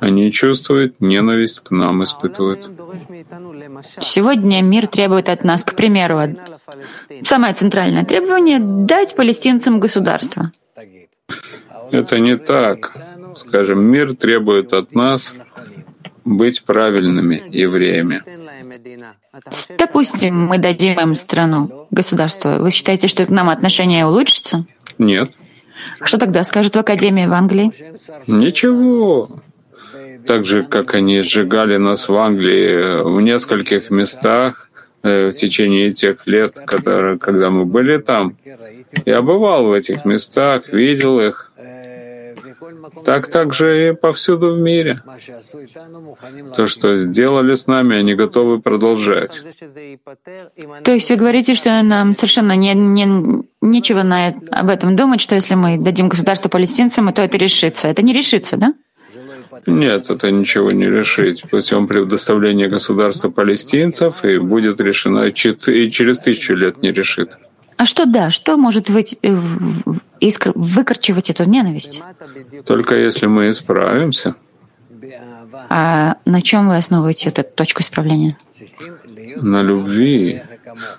Они 0.00 0.32
чувствуют 0.32 1.00
ненависть 1.00 1.60
к 1.60 1.70
нам, 1.70 2.02
испытывают. 2.02 2.70
Сегодня 4.02 4.60
мир 4.62 4.88
требует 4.88 5.28
от 5.28 5.44
нас, 5.44 5.62
к 5.64 5.74
примеру, 5.74 6.36
самое 7.24 7.54
центральное 7.54 8.04
требование— 8.04 8.58
дать 8.60 9.14
палестинцам 9.14 9.78
государство. 9.78 10.50
Это 11.92 12.18
не 12.18 12.36
так. 12.36 12.92
Скажем, 13.34 13.82
мир 13.82 14.14
требует 14.14 14.72
от 14.72 14.94
нас 14.94 15.34
быть 16.24 16.64
правильными 16.64 17.42
евреями. 17.50 18.22
Допустим, 19.78 20.46
мы 20.46 20.58
дадим 20.58 21.00
им 21.00 21.14
страну, 21.14 21.86
государство. 21.90 22.58
Вы 22.58 22.70
считаете, 22.70 23.08
что 23.08 23.26
к 23.26 23.30
нам 23.30 23.48
отношение 23.48 24.06
улучшится? 24.06 24.64
Нет. 24.98 25.32
Что 26.02 26.18
тогда 26.18 26.44
скажут 26.44 26.76
в 26.76 26.78
Академии 26.78 27.26
в 27.26 27.32
Англии? 27.32 27.72
Ничего. 28.26 29.30
Так 30.26 30.44
же, 30.44 30.62
как 30.62 30.94
они 30.94 31.22
сжигали 31.22 31.76
нас 31.76 32.08
в 32.08 32.16
Англии 32.16 33.02
в 33.02 33.20
нескольких 33.20 33.90
местах 33.90 34.70
э, 35.02 35.30
в 35.30 35.32
течение 35.34 35.90
тех 35.90 36.26
лет, 36.26 36.58
которые, 36.64 37.18
когда 37.18 37.50
мы 37.50 37.64
были 37.64 37.98
там. 37.98 38.36
Я 39.04 39.22
бывал 39.22 39.66
в 39.66 39.72
этих 39.72 40.04
местах, 40.04 40.72
видел 40.72 41.18
их. 41.18 41.52
Так 43.04 43.28
также 43.28 43.88
и 43.88 43.92
повсюду 43.92 44.54
в 44.54 44.58
мире. 44.58 45.02
То, 46.56 46.66
что 46.66 46.98
сделали 46.98 47.54
с 47.54 47.66
нами, 47.66 47.96
они 47.96 48.14
готовы 48.14 48.60
продолжать. 48.60 49.44
То 50.84 50.92
есть 50.92 51.10
вы 51.10 51.16
говорите, 51.16 51.54
что 51.54 51.82
нам 51.82 52.14
совершенно 52.14 52.54
не, 52.54 52.74
не, 52.74 53.44
нечего 53.60 54.02
на, 54.02 54.34
об 54.50 54.68
этом 54.68 54.94
думать, 54.96 55.20
что 55.20 55.34
если 55.34 55.54
мы 55.54 55.78
дадим 55.78 56.08
государство 56.08 56.48
палестинцам, 56.48 57.12
то 57.12 57.22
это 57.22 57.36
решится. 57.38 57.88
Это 57.88 58.02
не 58.02 58.12
решится, 58.12 58.56
да? 58.56 58.74
Нет, 59.66 60.10
это 60.10 60.30
ничего 60.30 60.70
не 60.70 60.86
решить. 60.86 61.44
Путем 61.50 61.86
предоставления 61.86 62.68
государства 62.68 63.30
палестинцев 63.30 64.24
и 64.24 64.38
будет 64.38 64.80
решено, 64.80 65.24
и 65.24 65.32
через 65.32 66.18
тысячу 66.18 66.54
лет 66.54 66.82
не 66.82 66.92
решит. 66.92 67.38
А 67.76 67.86
что 67.86 68.06
да, 68.06 68.30
что 68.30 68.56
может 68.56 68.90
быть, 68.90 69.18
э, 69.22 69.36
искр, 70.20 70.52
выкорчевать 70.54 71.30
эту 71.30 71.44
ненависть? 71.44 72.02
Только 72.66 72.96
если 72.96 73.26
мы 73.26 73.48
исправимся. 73.50 74.34
А 75.68 76.16
на 76.24 76.42
чем 76.42 76.68
вы 76.68 76.76
основываете 76.76 77.30
эту 77.30 77.44
точку 77.44 77.82
исправления? 77.82 78.38
На 79.36 79.62
любви. 79.62 80.42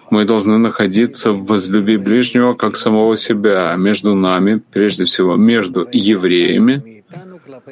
Мы 0.10 0.26
должны 0.26 0.58
находиться 0.58 1.32
в 1.32 1.46
возлюби 1.46 1.98
ближнего 1.98 2.54
как 2.54 2.76
самого 2.76 3.18
себя, 3.18 3.76
между 3.76 4.14
нами, 4.14 4.62
прежде 4.72 5.06
всего, 5.06 5.36
между 5.36 5.88
евреями, 5.92 7.04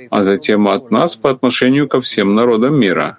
а 0.09 0.23
затем 0.23 0.67
от 0.67 0.91
нас 0.91 1.15
по 1.15 1.29
отношению 1.29 1.87
ко 1.87 2.01
всем 2.01 2.33
народам 2.33 2.79
мира. 2.79 3.17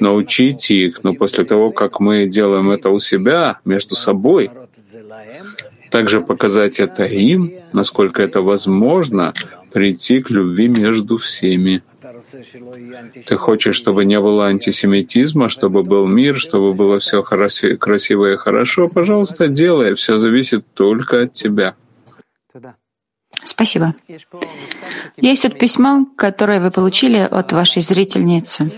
Научить 0.00 0.70
их, 0.70 1.04
но 1.04 1.14
после 1.14 1.44
того, 1.44 1.70
как 1.70 2.00
мы 2.00 2.26
делаем 2.26 2.70
это 2.70 2.90
у 2.90 2.98
себя, 2.98 3.58
между 3.64 3.94
собой— 3.94 4.50
также 5.94 6.20
показать 6.20 6.80
это 6.80 7.04
им, 7.04 7.52
насколько 7.72 8.20
это 8.20 8.42
возможно, 8.42 9.32
прийти 9.72 10.18
к 10.18 10.28
любви 10.28 10.66
между 10.66 11.18
всеми. 11.18 11.84
Ты 13.26 13.36
хочешь, 13.36 13.76
чтобы 13.76 14.04
не 14.04 14.18
было 14.18 14.48
антисемитизма, 14.48 15.48
чтобы 15.48 15.84
был 15.84 16.08
мир, 16.08 16.36
чтобы 16.36 16.74
было 16.74 16.98
все 16.98 17.22
красиво 17.22 18.32
и 18.32 18.36
хорошо? 18.36 18.88
Пожалуйста, 18.88 19.46
делай. 19.46 19.94
Все 19.94 20.16
зависит 20.16 20.64
только 20.74 21.22
от 21.22 21.32
тебя. 21.32 21.76
Спасибо. 23.44 23.94
Есть 25.16 25.42
тут 25.42 25.60
письмо, 25.60 26.08
которое 26.16 26.60
вы 26.60 26.72
получили 26.72 27.18
от 27.18 27.52
вашей 27.52 27.82
зрительницы. 27.82 28.68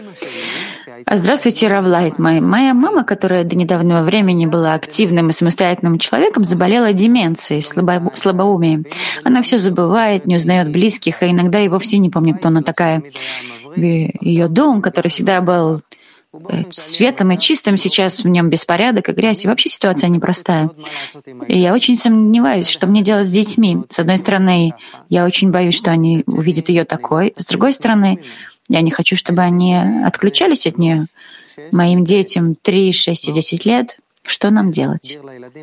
Здравствуйте, 1.09 1.69
Равлайт. 1.69 2.19
Моя, 2.19 2.75
мама, 2.75 3.05
которая 3.05 3.45
до 3.45 3.55
недавнего 3.55 4.03
времени 4.03 4.45
была 4.45 4.75
активным 4.75 5.29
и 5.29 5.33
самостоятельным 5.33 6.01
человеком, 6.01 6.45
заболела 6.45 6.93
деменцией, 6.93 7.63
слабо, 7.63 8.11
слабоумием. 8.17 8.85
Она 9.23 9.43
все 9.43 9.57
забывает, 9.57 10.27
не 10.27 10.35
узнает 10.35 10.69
близких, 10.69 11.23
а 11.23 11.31
иногда 11.31 11.61
и 11.61 11.69
вовсе 11.69 11.99
не 11.99 12.11
помнит, 12.11 12.39
кто 12.39 12.49
она 12.49 12.63
такая. 12.63 13.05
Ее 13.77 14.49
дом, 14.49 14.83
который 14.83 15.09
всегда 15.09 15.41
был 15.43 15.81
э, 16.49 16.65
светлым 16.71 17.31
и 17.33 17.39
чистым, 17.39 17.77
сейчас 17.77 18.25
в 18.25 18.29
нем 18.29 18.51
беспорядок 18.51 19.09
и 19.09 19.13
грязь, 19.13 19.45
и 19.45 19.49
вообще 19.49 19.69
ситуация 19.69 20.09
непростая. 20.09 20.71
И 21.47 21.57
я 21.57 21.73
очень 21.73 21.95
сомневаюсь, 21.95 22.69
что 22.69 22.89
мне 22.89 23.03
делать 23.03 23.29
с 23.29 23.31
детьми. 23.31 23.79
С 23.91 24.01
одной 24.01 24.17
стороны, 24.17 24.75
я 25.09 25.25
очень 25.25 25.53
боюсь, 25.53 25.77
что 25.77 25.93
они 25.93 26.25
увидят 26.27 26.69
ее 26.69 26.85
такой. 26.85 27.33
С 27.37 27.45
другой 27.47 27.75
стороны, 27.75 28.25
я 28.69 28.81
не 28.81 28.91
хочу, 28.91 29.17
чтобы 29.17 29.43
они 29.43 29.77
отключались 29.77 30.67
от 30.67 30.79
нее. 30.79 31.07
Моим 31.73 32.05
детям 32.05 32.55
3, 32.55 32.93
6 32.93 33.29
и 33.29 33.33
10 33.33 33.65
лет. 33.65 33.99
Что 34.23 34.51
нам 34.51 34.71
делать? 34.71 35.19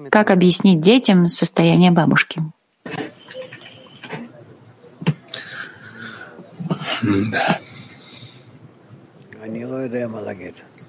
Как 0.10 0.32
объяснить 0.32 0.82
детям 0.82 1.28
состояние 1.28 1.92
бабушки? 1.92 2.42
Да. 7.04 7.60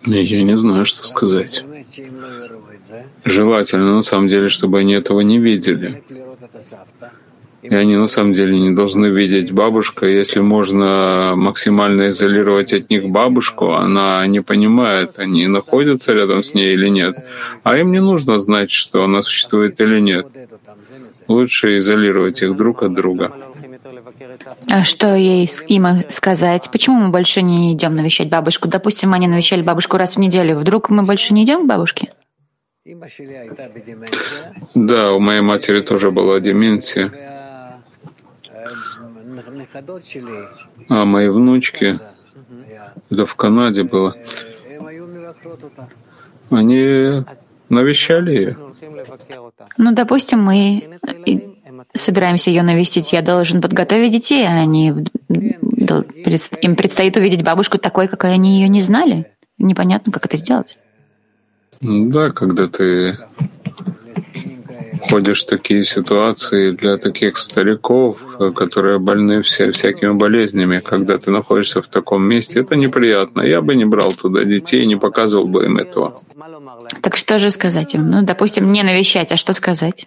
Я 0.06 0.42
не 0.42 0.56
знаю, 0.56 0.86
что 0.86 1.04
сказать. 1.04 1.64
Желательно, 3.24 3.94
на 3.94 4.02
самом 4.02 4.28
деле, 4.28 4.48
чтобы 4.48 4.78
они 4.78 4.94
этого 4.94 5.20
не 5.20 5.38
видели. 5.38 6.02
И 7.70 7.74
они 7.74 7.96
на 7.96 8.06
самом 8.06 8.34
деле 8.34 8.58
не 8.60 8.72
должны 8.72 9.06
видеть 9.06 9.50
бабушку. 9.50 10.04
Если 10.04 10.40
можно 10.40 11.32
максимально 11.34 12.08
изолировать 12.10 12.74
от 12.74 12.90
них 12.90 13.08
бабушку, 13.08 13.72
она 13.72 14.26
не 14.26 14.42
понимает, 14.42 15.18
они 15.18 15.46
находятся 15.46 16.12
рядом 16.12 16.42
с 16.42 16.52
ней 16.52 16.74
или 16.74 16.88
нет. 16.88 17.16
А 17.62 17.78
им 17.78 17.90
не 17.90 18.00
нужно 18.00 18.38
знать, 18.38 18.70
что 18.70 19.02
она 19.02 19.22
существует 19.22 19.80
или 19.80 19.98
нет. 19.98 20.26
Лучше 21.26 21.78
изолировать 21.78 22.42
их 22.42 22.54
друг 22.54 22.82
от 22.82 22.92
друга. 22.92 23.32
А 24.68 24.84
что 24.84 25.14
ей 25.14 25.48
им 25.68 25.86
сказать? 26.10 26.68
Почему 26.70 27.00
мы 27.00 27.08
больше 27.08 27.40
не 27.40 27.72
идем 27.72 27.96
навещать 27.96 28.28
бабушку? 28.28 28.68
Допустим, 28.68 29.14
они 29.14 29.26
навещали 29.26 29.62
бабушку 29.62 29.96
раз 29.96 30.16
в 30.16 30.18
неделю. 30.18 30.58
Вдруг 30.58 30.90
мы 30.90 31.02
больше 31.02 31.32
не 31.32 31.44
идем 31.44 31.62
к 31.62 31.66
бабушке? 31.66 32.12
Да, 34.74 35.12
у 35.12 35.18
моей 35.18 35.40
матери 35.40 35.80
тоже 35.80 36.10
была 36.10 36.40
деменция. 36.40 37.33
А 40.88 41.04
мои 41.04 41.28
внучки, 41.28 41.98
это 43.10 43.26
в 43.26 43.34
Канаде 43.34 43.82
было, 43.82 44.16
они 46.50 47.24
навещали 47.68 48.34
ее. 48.34 48.56
Ну, 49.76 49.92
допустим, 49.92 50.42
мы 50.42 50.98
собираемся 51.92 52.50
ее 52.50 52.62
навестить. 52.62 53.12
Я 53.12 53.22
должен 53.22 53.60
подготовить 53.60 54.12
детей, 54.12 54.46
а 54.46 54.52
они 54.52 54.88
им 54.88 56.76
предстоит 56.76 57.16
увидеть 57.16 57.44
бабушку 57.44 57.78
такой, 57.78 58.08
какой 58.08 58.34
они 58.34 58.60
ее 58.60 58.68
не 58.68 58.80
знали. 58.80 59.32
Непонятно, 59.58 60.12
как 60.12 60.26
это 60.26 60.36
сделать. 60.36 60.78
Да, 61.80 62.30
когда 62.30 62.68
ты 62.68 63.18
входишь 65.06 65.44
в 65.44 65.46
такие 65.46 65.84
ситуации 65.84 66.70
для 66.70 66.96
таких 66.96 67.36
стариков, 67.36 68.18
которые 68.54 68.98
больны 68.98 69.42
вся, 69.42 69.70
всякими 69.72 70.12
болезнями, 70.12 70.80
когда 70.80 71.18
ты 71.18 71.30
находишься 71.30 71.82
в 71.82 71.88
таком 71.88 72.22
месте, 72.22 72.60
это 72.60 72.76
неприятно. 72.76 73.42
Я 73.42 73.60
бы 73.60 73.74
не 73.74 73.84
брал 73.84 74.12
туда 74.12 74.44
детей, 74.44 74.86
не 74.86 74.96
показывал 74.96 75.46
бы 75.46 75.64
им 75.64 75.76
этого. 75.78 76.16
Так 77.02 77.16
что 77.16 77.38
же 77.38 77.50
сказать 77.50 77.94
им? 77.94 78.10
Ну, 78.10 78.22
допустим, 78.22 78.72
не 78.72 78.82
навещать, 78.82 79.32
а 79.32 79.36
что 79.36 79.52
сказать? 79.52 80.06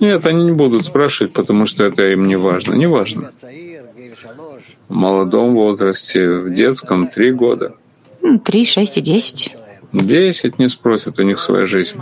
Нет, 0.00 0.26
они 0.26 0.44
не 0.44 0.52
будут 0.52 0.84
спрашивать, 0.84 1.32
потому 1.32 1.66
что 1.66 1.84
это 1.84 2.10
им 2.12 2.26
не 2.26 2.36
важно. 2.36 2.74
Не 2.74 2.86
важно. 2.86 3.32
В 4.88 4.94
молодом 4.94 5.54
возрасте, 5.54 6.38
в 6.38 6.52
детском, 6.52 7.08
три 7.08 7.32
года. 7.32 7.74
Ну, 8.20 8.38
три, 8.38 8.64
шесть 8.64 8.98
и 8.98 9.00
десять. 9.00 9.56
Десять 9.92 10.58
не 10.58 10.68
спросят 10.68 11.18
у 11.18 11.22
них 11.22 11.38
своей 11.38 11.66
жизни. 11.66 12.00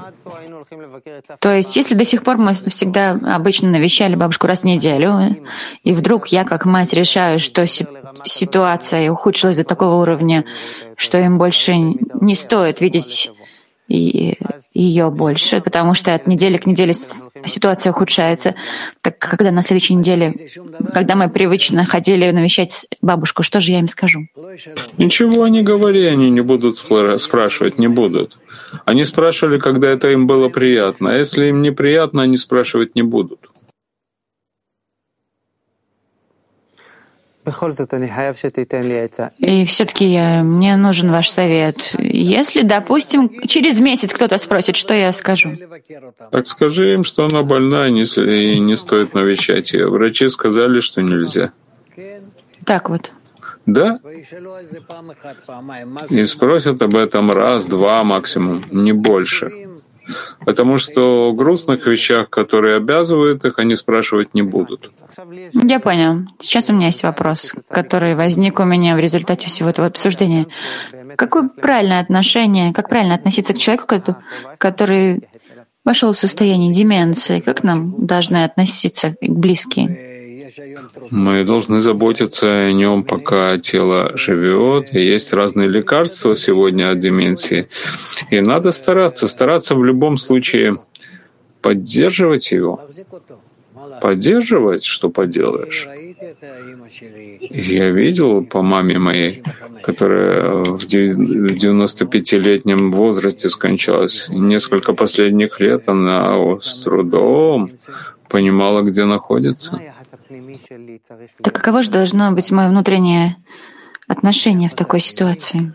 То 1.38 1.54
есть, 1.54 1.76
если 1.76 1.94
до 1.94 2.04
сих 2.04 2.22
пор 2.22 2.36
мы 2.36 2.52
всегда 2.52 3.10
обычно 3.10 3.68
навещали 3.68 4.14
бабушку 4.14 4.46
раз 4.46 4.60
в 4.60 4.64
неделю, 4.64 5.36
и 5.84 5.92
вдруг 5.92 6.28
я, 6.28 6.44
как 6.44 6.64
мать, 6.64 6.92
решаю, 6.92 7.38
что 7.38 7.66
ситуация 7.66 9.10
ухудшилась 9.10 9.56
до 9.56 9.64
такого 9.64 10.00
уровня, 10.02 10.44
что 10.96 11.18
им 11.18 11.38
больше 11.38 11.74
не 11.74 12.34
стоит 12.34 12.80
видеть 12.80 13.30
и 13.90 14.38
ее 14.72 15.10
больше, 15.10 15.60
потому 15.60 15.94
что 15.94 16.14
от 16.14 16.26
недели 16.26 16.56
к 16.56 16.64
неделе 16.64 16.94
ситуация 17.44 17.90
ухудшается. 17.90 18.54
Так 19.02 19.18
когда 19.18 19.50
на 19.50 19.62
следующей 19.62 19.94
неделе, 19.94 20.48
когда 20.94 21.16
мы 21.16 21.28
привычно 21.28 21.84
ходили 21.84 22.30
навещать 22.30 22.86
бабушку, 23.02 23.42
что 23.42 23.60
же 23.60 23.72
я 23.72 23.80
им 23.80 23.88
скажу? 23.88 24.28
Ничего 24.96 25.48
не 25.48 25.62
говори, 25.62 26.06
они 26.06 26.30
не 26.30 26.40
будут 26.40 26.76
спрашивать, 26.76 27.78
не 27.78 27.88
будут. 27.88 28.38
Они 28.84 29.04
спрашивали, 29.04 29.58
когда 29.58 29.88
это 29.88 30.10
им 30.10 30.28
было 30.28 30.48
приятно. 30.48 31.10
А 31.10 31.18
если 31.18 31.48
им 31.48 31.60
неприятно, 31.60 32.22
они 32.22 32.36
спрашивать 32.36 32.94
не 32.94 33.02
будут. 33.02 33.49
И 39.38 39.64
все-таки 39.64 40.18
мне 40.42 40.76
нужен 40.76 41.10
ваш 41.10 41.28
совет. 41.30 41.94
Если, 41.98 42.62
допустим, 42.62 43.30
через 43.46 43.80
месяц 43.80 44.12
кто-то 44.12 44.36
спросит, 44.38 44.76
что 44.76 44.94
я 44.94 45.12
скажу? 45.12 45.56
Так 46.30 46.46
скажи 46.46 46.94
им, 46.94 47.04
что 47.04 47.26
она 47.26 47.42
больна, 47.42 47.88
и 47.88 47.92
не, 47.92 48.60
не 48.60 48.76
стоит 48.76 49.14
навещать 49.14 49.72
ее. 49.72 49.88
Врачи 49.88 50.28
сказали, 50.28 50.80
что 50.80 51.00
нельзя. 51.02 51.52
Так 52.66 52.90
вот. 52.90 53.12
Да? 53.66 54.00
И 56.10 56.26
спросят 56.26 56.82
об 56.82 56.96
этом 56.96 57.30
раз, 57.30 57.66
два 57.66 58.04
максимум, 58.04 58.62
не 58.70 58.92
больше. 58.92 59.69
Потому 60.44 60.78
что 60.78 61.28
о 61.28 61.32
грустных 61.32 61.86
вещах, 61.86 62.30
которые 62.30 62.76
обязывают 62.76 63.44
их, 63.44 63.58
они 63.58 63.76
спрашивать 63.76 64.34
не 64.34 64.42
будут. 64.42 64.90
Я 65.52 65.80
понял. 65.80 66.26
Сейчас 66.38 66.70
у 66.70 66.72
меня 66.72 66.86
есть 66.86 67.02
вопрос, 67.02 67.54
который 67.68 68.14
возник 68.14 68.60
у 68.60 68.64
меня 68.64 68.94
в 68.94 68.98
результате 68.98 69.48
всего 69.48 69.70
этого 69.70 69.86
обсуждения. 69.86 70.46
Какое 71.16 71.48
правильное 71.48 72.00
отношение, 72.00 72.72
как 72.72 72.88
правильно 72.88 73.14
относиться 73.14 73.54
к 73.54 73.58
человеку, 73.58 74.16
который 74.58 75.28
вошел 75.84 76.12
в 76.12 76.18
состояние 76.18 76.72
деменции? 76.72 77.40
Как 77.40 77.62
нам 77.62 78.06
должны 78.06 78.44
относиться 78.44 79.14
к 79.20 79.28
близким? 79.28 79.96
Мы 81.10 81.44
должны 81.44 81.80
заботиться 81.80 82.66
о 82.66 82.72
нем, 82.72 83.04
пока 83.04 83.58
тело 83.58 84.16
живет. 84.16 84.94
И 84.94 85.00
есть 85.00 85.32
разные 85.32 85.68
лекарства 85.68 86.36
сегодня 86.36 86.90
от 86.90 87.00
деменции. 87.00 87.68
И 88.30 88.40
надо 88.40 88.72
стараться, 88.72 89.28
стараться 89.28 89.74
в 89.74 89.84
любом 89.84 90.16
случае 90.16 90.76
поддерживать 91.62 92.52
его. 92.52 92.80
Поддерживать, 94.00 94.84
что 94.84 95.10
поделаешь. 95.10 95.88
Я 97.50 97.90
видел 97.90 98.44
по 98.44 98.62
маме 98.62 98.98
моей, 98.98 99.42
которая 99.82 100.64
в 100.64 100.84
95-летнем 100.84 102.92
возрасте 102.92 103.48
скончалась. 103.48 104.28
Несколько 104.30 104.92
последних 104.92 105.60
лет 105.60 105.88
она 105.88 106.36
с 106.60 106.82
трудом 106.82 107.70
понимала, 108.28 108.82
где 108.82 109.04
находится. 109.04 109.80
Так 111.42 111.54
каково 111.54 111.82
же 111.82 111.90
должно 111.90 112.32
быть 112.32 112.50
мое 112.50 112.68
внутреннее 112.68 113.36
отношение 114.06 114.68
в 114.68 114.74
такой 114.74 115.00
ситуации? 115.00 115.74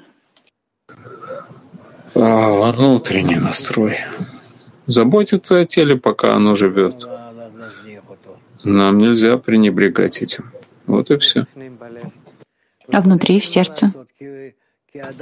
А, 2.16 2.72
внутренний 2.72 3.36
настрой. 3.36 3.98
Заботиться 4.88 5.60
о 5.60 5.66
теле, 5.66 5.96
пока 5.96 6.36
оно 6.36 6.56
живет. 6.56 6.96
Нам 8.64 8.98
нельзя 8.98 9.38
пренебрегать 9.38 10.22
этим. 10.22 10.52
Вот 10.86 11.12
и 11.12 11.18
все. 11.18 11.46
А 12.92 13.02
внутри, 13.02 13.40
в 13.40 13.46
сердце? 13.46 13.92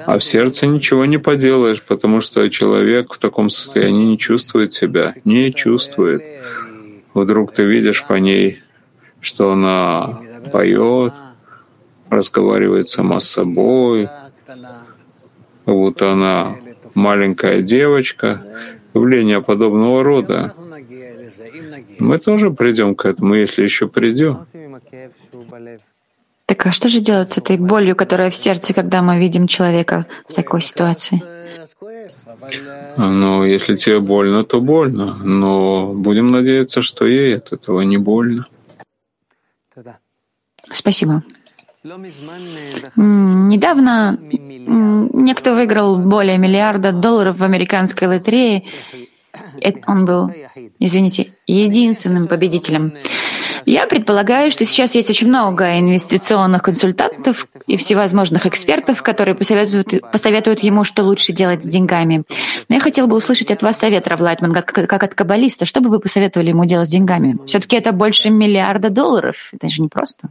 А 0.05 0.19
в 0.19 0.23
сердце 0.23 0.67
ничего 0.67 1.05
не 1.05 1.17
поделаешь, 1.17 1.81
потому 1.81 2.21
что 2.21 2.47
человек 2.49 3.13
в 3.13 3.17
таком 3.17 3.49
состоянии 3.49 4.05
не 4.05 4.17
чувствует 4.17 4.71
себя, 4.71 5.15
не 5.23 5.51
чувствует. 5.51 6.23
Вдруг 7.13 7.53
ты 7.53 7.63
видишь 7.63 8.05
по 8.05 8.13
ней 8.13 8.62
что 9.23 9.53
она 9.53 10.19
поет, 10.51 11.13
разговаривает 12.09 12.87
сама 12.87 13.19
с 13.19 13.27
собой, 13.27 14.09
вот 15.65 16.01
она 16.01 16.55
маленькая 16.93 17.63
девочка, 17.63 18.43
явление 18.93 19.41
подобного 19.41 20.03
рода. 20.03 20.53
Мы 21.99 22.19
тоже 22.19 22.51
придем 22.51 22.95
к 22.95 23.05
этому, 23.05 23.35
если 23.35 23.63
еще 23.63 23.87
придем. 23.87 24.45
Так 26.45 26.65
а 26.65 26.71
что 26.73 26.89
же 26.89 26.99
делать 26.99 27.31
с 27.31 27.37
этой 27.37 27.57
болью, 27.57 27.95
которая 27.95 28.29
в 28.29 28.35
сердце, 28.35 28.73
когда 28.73 29.01
мы 29.01 29.17
видим 29.17 29.47
человека 29.47 30.05
в 30.27 30.33
такой 30.33 30.61
ситуации? 30.61 31.23
Ну, 32.97 33.45
если 33.45 33.75
тебе 33.75 33.99
больно, 33.99 34.43
то 34.43 34.59
больно. 34.59 35.15
Но 35.15 35.93
будем 35.93 36.31
надеяться, 36.31 36.81
что 36.81 37.05
ей 37.07 37.37
от 37.37 37.53
этого 37.53 37.81
не 37.81 37.97
больно. 37.97 38.45
Спасибо. 40.71 41.23
Недавно 42.95 44.17
некто 44.21 45.53
выиграл 45.53 45.97
более 45.97 46.37
миллиарда 46.37 46.91
долларов 46.91 47.37
в 47.37 47.43
американской 47.43 48.07
лотерее. 48.07 48.63
Он 49.87 50.05
был, 50.05 50.31
извините, 50.79 51.33
единственным 51.47 52.27
победителем. 52.27 52.93
Я 53.65 53.87
предполагаю, 53.87 54.51
что 54.51 54.65
сейчас 54.65 54.95
есть 54.95 55.09
очень 55.09 55.27
много 55.27 55.79
инвестиционных 55.79 56.63
консультантов 56.63 57.47
и 57.67 57.77
всевозможных 57.77 58.45
экспертов, 58.45 59.01
которые 59.03 59.35
посоветуют, 59.35 60.01
посоветуют 60.11 60.61
ему, 60.61 60.83
что 60.83 61.03
лучше 61.03 61.33
делать 61.33 61.63
с 61.63 61.67
деньгами. 61.67 62.23
Но 62.69 62.75
я 62.75 62.81
хотела 62.81 63.07
бы 63.07 63.15
услышать 63.15 63.51
от 63.51 63.61
вас 63.61 63.79
совет, 63.79 64.07
Равлайтман, 64.07 64.53
как, 64.53 64.71
как 64.71 65.03
от 65.03 65.15
каббалиста. 65.15 65.65
Что 65.65 65.81
бы 65.81 65.89
вы 65.89 65.99
посоветовали 65.99 66.49
ему 66.49 66.65
делать 66.65 66.89
с 66.89 66.91
деньгами? 66.91 67.37
Все-таки 67.45 67.75
это 67.75 67.91
больше 67.91 68.29
миллиарда 68.29 68.89
долларов. 68.89 69.49
Это 69.53 69.69
же 69.69 69.81
не 69.81 69.87
просто. 69.87 70.29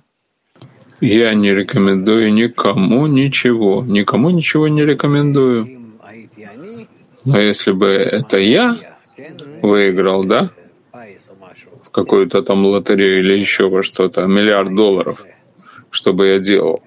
Я 1.00 1.34
не 1.34 1.52
рекомендую 1.52 2.32
никому 2.32 3.06
ничего. 3.06 3.82
Никому 3.84 4.30
ничего 4.30 4.68
не 4.68 4.84
рекомендую. 4.84 5.68
Но 7.24 7.40
если 7.40 7.72
бы 7.72 7.88
это 7.88 8.38
я 8.38 8.76
выиграл, 9.62 10.24
да, 10.24 10.50
какую-то 11.92 12.42
там 12.42 12.66
лотерею 12.66 13.20
или 13.20 13.38
еще 13.38 13.68
во 13.68 13.82
что-то, 13.82 14.26
миллиард 14.26 14.74
долларов, 14.74 15.24
что 15.90 16.12
бы 16.12 16.26
я 16.28 16.38
делал? 16.38 16.82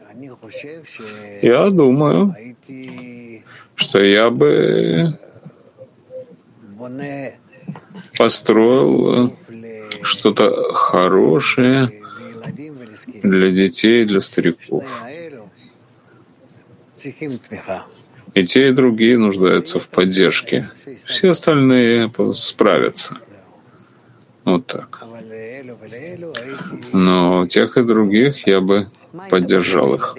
Я 1.42 1.70
думаю, 1.70 2.36
что 3.76 4.04
я 4.04 4.30
бы 4.30 5.18
построил 8.18 9.34
что-то 10.02 10.74
хорошее, 10.74 11.92
для 13.24 13.52
детей, 13.52 14.06
для 14.06 14.20
стариков. 14.20 14.84
И 18.34 18.44
те, 18.46 18.70
и 18.70 18.72
другие 18.72 19.18
нуждаются 19.18 19.80
в 19.80 19.88
поддержке. 19.88 20.70
Все 21.06 21.32
остальные 21.32 22.12
справятся. 22.34 23.18
Вот 24.46 24.68
так. 24.68 25.04
Но 26.94 27.46
тех 27.48 27.78
и 27.78 27.84
других 27.84 28.48
я 28.48 28.62
бы 28.62 28.88
поддержал 29.30 29.96
их. 29.96 30.16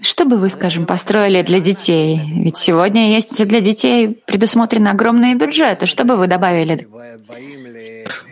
Что 0.00 0.24
бы 0.24 0.36
вы, 0.36 0.48
скажем, 0.48 0.84
построили 0.84 1.42
для 1.42 1.60
детей? 1.60 2.20
Ведь 2.44 2.56
сегодня 2.56 3.12
есть 3.12 3.46
для 3.46 3.60
детей 3.60 4.22
предусмотрены 4.26 4.88
огромные 4.88 5.34
бюджеты. 5.36 5.86
Что 5.86 6.04
бы 6.04 6.16
вы 6.16 6.26
добавили? 6.26 6.88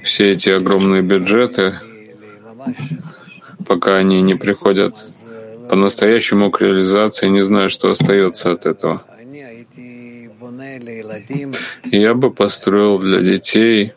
Все 0.03 0.33
эти 0.33 0.51
огромные 0.51 1.03
бюджеты 1.03 1.75
пока 3.70 3.96
они 3.96 4.20
не 4.20 4.35
приходят 4.35 4.94
по-настоящему 5.68 6.51
к 6.51 6.61
реализации, 6.61 7.29
не 7.29 7.42
знаю, 7.42 7.70
что 7.70 7.90
остается 7.90 8.51
от 8.51 8.66
этого. 8.66 9.05
Я 11.85 12.14
бы 12.14 12.33
построил 12.33 12.99
для 12.99 13.20
детей 13.20 13.92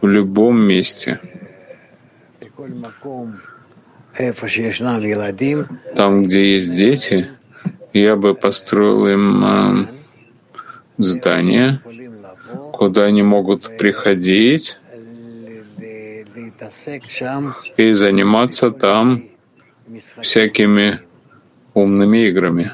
в 0.00 0.06
любом 0.06 0.60
месте, 0.60 1.20
там, 5.94 6.24
где 6.24 6.54
есть 6.54 6.76
дети, 6.76 7.28
я 7.92 8.16
бы 8.16 8.34
построил 8.34 9.06
им 9.06 9.44
э, 9.44 9.88
здание, 10.98 11.80
куда 12.72 13.04
они 13.04 13.22
могут 13.22 13.76
приходить 13.78 14.78
и 17.76 17.92
заниматься 17.92 18.70
там 18.70 19.22
всякими 20.22 21.00
умными 21.74 22.28
играми. 22.28 22.72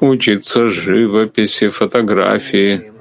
Учиться 0.00 0.68
живописи, 0.68 1.68
фотографии, 1.68 2.92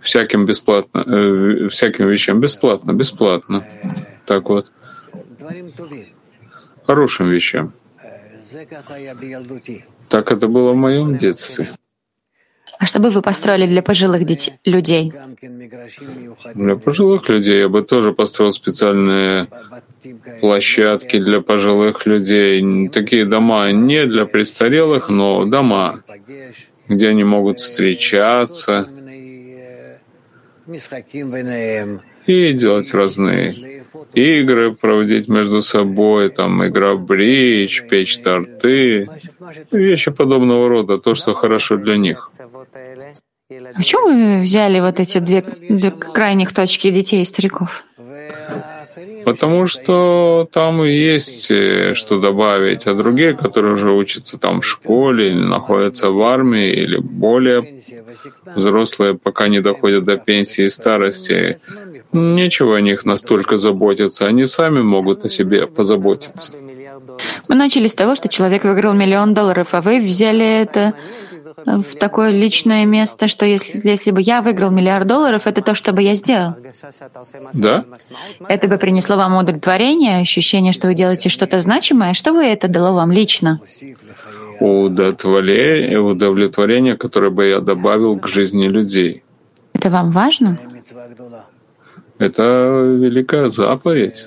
всяким 0.00 0.46
бесплатно, 0.46 0.98
э, 1.00 1.68
всяким 1.68 2.08
вещам 2.08 2.40
бесплатно, 2.40 2.92
бесплатно. 2.92 3.64
Так 4.26 4.48
вот. 4.48 4.70
Хорошим 6.86 7.30
вещам. 7.30 7.72
Так 10.08 10.32
это 10.32 10.48
было 10.48 10.72
в 10.72 10.76
моем 10.76 11.16
детстве. 11.16 11.72
А 12.78 12.86
что 12.86 12.98
бы 12.98 13.10
вы 13.10 13.22
построили 13.22 13.66
для 13.66 13.82
пожилых 13.82 14.24
детей, 14.24 14.54
людей? 14.64 15.12
Для 16.54 16.76
пожилых 16.76 17.28
людей 17.28 17.60
я 17.60 17.68
бы 17.68 17.82
тоже 17.82 18.12
построил 18.12 18.52
специальные 18.52 19.48
площадки 20.40 21.18
для 21.18 21.40
пожилых 21.40 22.06
людей. 22.06 22.88
Такие 22.88 23.24
дома 23.24 23.70
не 23.72 24.06
для 24.06 24.26
престарелых, 24.26 25.08
но 25.08 25.44
дома, 25.44 26.02
где 26.88 27.08
они 27.08 27.24
могут 27.24 27.60
встречаться 27.60 28.88
и 32.26 32.52
делать 32.52 32.94
разные 32.94 33.73
игры 34.14 34.72
проводить 34.72 35.28
между 35.28 35.62
собой, 35.62 36.30
там 36.30 36.66
игра 36.66 36.94
в 36.94 37.04
бридж, 37.04 37.82
печь 37.88 38.18
торты, 38.18 39.08
вещи 39.72 40.10
подобного 40.10 40.68
рода, 40.68 40.98
то, 40.98 41.14
что 41.14 41.34
хорошо 41.34 41.76
для 41.76 41.96
них. 41.96 42.30
А 43.50 43.76
почему 43.76 44.08
вы 44.08 44.42
взяли 44.42 44.80
вот 44.80 45.00
эти 45.00 45.18
две, 45.18 45.42
две 45.42 45.90
крайних 45.90 46.52
точки 46.52 46.90
детей 46.90 47.22
и 47.22 47.24
стариков? 47.24 47.84
Потому 49.24 49.66
что 49.66 50.48
там 50.52 50.82
есть 50.84 51.50
э, 51.50 51.94
что 51.94 52.18
добавить, 52.18 52.86
а 52.86 52.94
другие, 52.94 53.34
которые 53.34 53.74
уже 53.74 53.90
учатся 53.90 54.38
там 54.38 54.60
в 54.60 54.66
школе 54.66 55.28
или 55.28 55.42
находятся 55.42 56.10
в 56.10 56.22
армии, 56.22 56.70
или 56.70 56.98
более 56.98 57.82
взрослые, 58.54 59.14
пока 59.14 59.48
не 59.48 59.60
доходят 59.60 60.04
до 60.04 60.16
пенсии 60.16 60.64
и 60.64 60.68
старости, 60.68 61.58
нечего 62.12 62.76
о 62.76 62.80
них 62.80 63.04
настолько 63.04 63.56
заботиться, 63.56 64.26
они 64.26 64.46
сами 64.46 64.82
могут 64.82 65.24
о 65.24 65.28
себе 65.28 65.66
позаботиться. 65.66 66.52
Мы 67.48 67.54
начали 67.54 67.86
с 67.88 67.94
того, 67.94 68.14
что 68.14 68.28
человек 68.28 68.64
выиграл 68.64 68.92
миллион 68.94 69.34
долларов, 69.34 69.68
а 69.72 69.80
вы 69.80 70.00
взяли 70.00 70.62
это 70.62 70.94
в 71.56 71.96
такое 71.98 72.30
личное 72.30 72.84
место, 72.84 73.28
что 73.28 73.46
если, 73.46 73.80
если 73.88 74.10
бы 74.10 74.20
я 74.20 74.42
выиграл 74.42 74.70
миллиард 74.70 75.06
долларов, 75.06 75.46
это 75.46 75.62
то, 75.62 75.74
что 75.74 75.92
бы 75.92 76.02
я 76.02 76.14
сделал. 76.14 76.54
Да? 77.52 77.84
Это 78.48 78.68
бы 78.68 78.78
принесло 78.78 79.16
вам 79.16 79.36
удовлетворение, 79.36 80.20
ощущение, 80.20 80.72
что 80.72 80.88
вы 80.88 80.94
делаете 80.94 81.28
что-то 81.28 81.58
значимое. 81.58 82.14
Что 82.14 82.32
бы 82.32 82.42
это 82.44 82.68
дало 82.68 82.92
вам 82.94 83.12
лично? 83.12 83.60
Удовлетворение, 84.60 85.98
удовлетворение, 85.98 86.96
которое 86.96 87.30
бы 87.30 87.46
я 87.46 87.60
добавил 87.60 88.18
к 88.18 88.26
жизни 88.28 88.68
людей. 88.68 89.22
Это 89.72 89.90
вам 89.90 90.10
важно? 90.10 90.58
Это 92.18 92.42
великая 93.00 93.48
заповедь. 93.48 94.26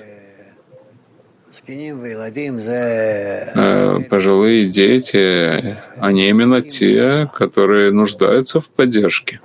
Э, 3.54 4.00
пожилые 4.08 4.68
дети, 4.68 5.76
они 5.98 6.28
именно 6.28 6.62
те, 6.62 7.28
которые 7.34 7.92
нуждаются 7.92 8.60
в 8.60 8.68
поддержке. 8.70 9.40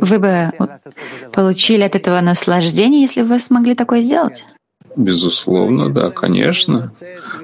Вы 0.00 0.18
бы 0.18 0.50
получили 1.32 1.82
от 1.82 1.94
этого 1.94 2.20
наслаждение, 2.20 3.02
если 3.02 3.22
бы 3.22 3.28
вы 3.28 3.38
смогли 3.38 3.74
такое 3.74 4.02
сделать? 4.02 4.46
Безусловно, 4.96 5.90
да, 5.90 6.10
конечно. 6.10 6.92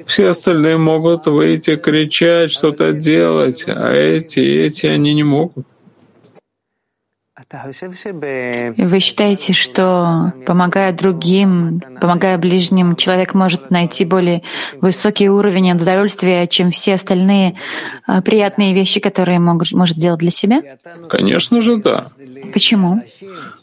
Все 0.07 0.29
остальные 0.29 0.77
могут 0.77 1.27
выйти, 1.27 1.77
кричать, 1.77 2.51
что-то 2.51 2.93
делать, 2.93 3.65
а 3.69 3.93
эти, 3.93 4.41
эти, 4.41 4.87
они 4.87 5.15
не 5.15 5.23
могут. 5.23 5.67
Вы 8.77 8.99
считаете, 9.01 9.53
что 9.53 10.33
помогая 10.47 10.93
другим, 10.93 11.81
помогая 12.01 12.39
ближним, 12.39 12.97
человек 12.97 13.35
может 13.35 13.71
найти 13.71 14.05
более 14.05 14.43
высокий 14.81 15.29
уровень 15.29 15.73
удовольствия, 15.73 16.47
чем 16.47 16.71
все 16.71 16.95
остальные 16.95 17.57
а, 18.07 18.23
приятные 18.23 18.75
вещи, 18.75 19.01
которые 19.01 19.39
могут, 19.39 19.73
может 19.73 19.97
сделать 19.97 20.21
для 20.21 20.31
себя? 20.31 20.63
Конечно 21.09 21.61
же, 21.61 21.77
да. 21.77 22.07
Почему? 22.53 23.03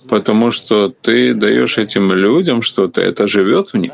Потому 0.10 0.52
что 0.52 0.90
ты 0.90 1.34
даешь 1.34 1.78
этим 1.78 2.12
людям 2.14 2.62
что-то, 2.62 3.02
это 3.02 3.28
живет 3.28 3.74
в 3.74 3.78
них. 3.78 3.94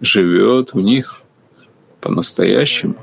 Живет 0.00 0.74
в 0.74 0.80
них 0.80 1.22
по-настоящему. 2.00 2.96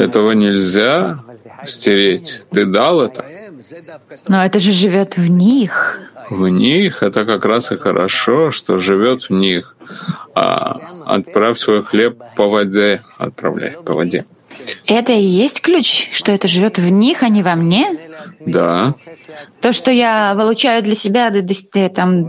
Этого 0.00 0.32
нельзя 0.32 1.18
стереть. 1.64 2.46
Ты 2.50 2.64
дал 2.64 3.02
это. 3.02 3.24
Но 4.28 4.44
это 4.44 4.58
же 4.58 4.72
живет 4.72 5.16
в 5.16 5.28
них. 5.28 6.00
В 6.30 6.48
них 6.48 7.02
это 7.02 7.24
как 7.26 7.44
раз 7.44 7.72
и 7.72 7.76
хорошо, 7.76 8.50
что 8.50 8.78
живет 8.78 9.24
в 9.24 9.30
них. 9.30 9.76
А 10.34 10.76
отправь 11.04 11.58
свой 11.58 11.82
хлеб 11.82 12.22
по 12.36 12.48
воде, 12.48 13.02
отправляй 13.18 13.72
по 13.72 13.92
воде. 13.92 14.24
Это 14.86 15.12
и 15.12 15.22
есть 15.22 15.60
ключ, 15.60 16.08
что 16.12 16.32
это 16.32 16.48
живет 16.48 16.78
в 16.78 16.90
них, 16.90 17.22
а 17.22 17.28
не 17.28 17.42
во 17.42 17.54
мне? 17.54 17.86
Да. 18.40 18.94
То, 19.60 19.72
что 19.72 19.90
я 19.90 20.34
получаю 20.36 20.82
для 20.82 20.94
себя, 20.94 21.30
там, 21.94 22.26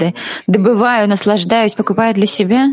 добываю, 0.47 1.07
наслаждаюсь, 1.07 1.73
покупаю 1.73 2.13
для 2.13 2.25
себя? 2.25 2.69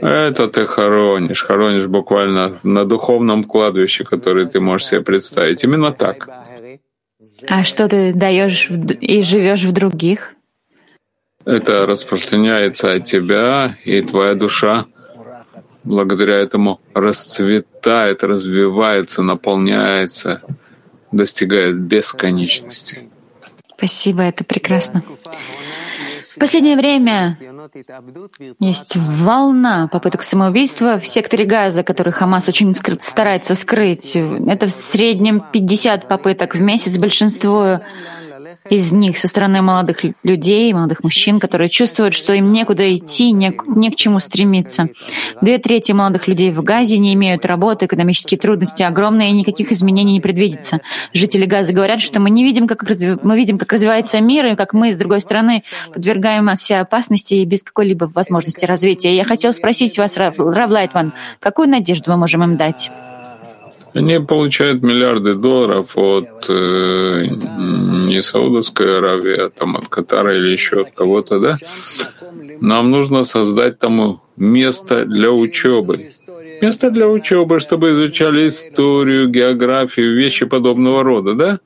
Это 0.00 0.48
ты 0.48 0.66
хоронишь, 0.66 1.42
хоронишь 1.42 1.86
буквально 1.86 2.58
на 2.62 2.84
духовном 2.84 3.44
кладбище, 3.44 4.04
которое 4.04 4.46
ты 4.46 4.60
можешь 4.60 4.88
себе 4.88 5.02
представить. 5.02 5.64
Именно 5.64 5.92
так. 5.92 6.28
А 7.46 7.64
что 7.64 7.88
ты 7.88 8.12
даешь 8.12 8.70
и 8.70 9.22
живешь 9.22 9.64
в 9.64 9.72
других? 9.72 10.34
Это 11.44 11.86
распространяется 11.86 12.92
от 12.92 13.04
тебя, 13.04 13.76
и 13.84 14.00
твоя 14.00 14.34
душа 14.34 14.86
благодаря 15.84 16.36
этому 16.36 16.80
расцветает, 16.94 18.24
развивается, 18.24 19.22
наполняется, 19.22 20.42
достигает 21.12 21.78
бесконечности. 21.78 23.10
Спасибо, 23.76 24.22
это 24.22 24.44
прекрасно. 24.44 25.02
В 26.34 26.38
последнее 26.40 26.76
время 26.76 27.36
есть 28.58 28.96
волна 28.96 29.86
попыток 29.86 30.24
самоубийства 30.24 30.98
в 30.98 31.06
секторе 31.06 31.44
Газа, 31.44 31.84
который 31.84 32.12
Хамас 32.12 32.48
очень 32.48 32.74
старается 32.74 33.54
скрыть. 33.54 34.16
Это 34.16 34.66
в 34.66 34.70
среднем 34.72 35.40
50 35.52 36.08
попыток 36.08 36.56
в 36.56 36.60
месяц. 36.60 36.98
Большинство 36.98 37.80
из 38.70 38.92
них 38.92 39.18
со 39.18 39.28
стороны 39.28 39.60
молодых 39.62 40.04
людей, 40.22 40.72
молодых 40.72 41.02
мужчин, 41.02 41.38
которые 41.38 41.68
чувствуют, 41.68 42.14
что 42.14 42.32
им 42.32 42.52
некуда 42.52 42.96
идти, 42.96 43.32
не, 43.32 43.52
не 43.66 43.90
к 43.90 43.96
чему 43.96 44.20
стремиться. 44.20 44.88
Две 45.40 45.58
трети 45.58 45.92
молодых 45.92 46.28
людей 46.28 46.50
в 46.50 46.62
Газе 46.62 46.98
не 46.98 47.12
имеют 47.14 47.44
работы, 47.44 47.86
экономические 47.86 48.38
трудности 48.38 48.82
огромные, 48.82 49.30
и 49.30 49.34
никаких 49.34 49.70
изменений 49.70 50.14
не 50.14 50.20
предвидится. 50.20 50.80
Жители 51.12 51.44
Газа 51.44 51.72
говорят, 51.72 52.00
что 52.00 52.20
мы 52.20 52.30
не 52.30 52.42
видим, 52.42 52.66
как, 52.66 52.84
мы 53.22 53.36
видим, 53.36 53.58
как 53.58 53.72
развивается 53.72 54.20
мир, 54.20 54.46
и 54.46 54.56
как 54.56 54.72
мы, 54.72 54.92
с 54.92 54.96
другой 54.96 55.20
стороны, 55.20 55.62
подвергаем 55.92 56.54
все 56.56 56.76
опасности 56.76 57.34
и 57.34 57.44
без 57.44 57.62
какой-либо 57.62 58.10
возможности 58.14 58.64
развития. 58.64 59.14
Я 59.14 59.24
хотел 59.24 59.52
спросить 59.52 59.98
вас, 59.98 60.16
Рав, 60.16 60.38
Рав 60.38 60.70
Лайтман, 60.70 61.12
какую 61.40 61.68
надежду 61.68 62.10
мы 62.10 62.16
можем 62.16 62.42
им 62.42 62.56
дать? 62.56 62.90
Они 63.94 64.18
получают 64.18 64.82
миллиарды 64.82 65.34
долларов 65.34 65.96
от 65.96 66.46
э, 66.48 67.26
не 68.08 68.22
Саудовской 68.22 68.98
Аравии, 68.98 69.46
а 69.46 69.50
там 69.50 69.76
от 69.76 69.88
Катара 69.88 70.36
или 70.36 70.48
еще 70.48 70.80
от 70.80 70.90
кого-то, 70.90 71.38
да? 71.38 71.56
Нам 72.60 72.90
нужно 72.90 73.24
создать 73.24 73.78
там 73.78 74.20
место 74.36 75.04
для 75.04 75.30
учебы. 75.30 76.10
Место 76.60 76.90
для 76.90 77.08
учебы, 77.08 77.60
чтобы 77.60 77.92
изучали 77.92 78.48
историю, 78.48 79.28
географию, 79.28 80.16
вещи 80.16 80.44
подобного 80.44 81.04
рода, 81.04 81.34
да? 81.34 81.60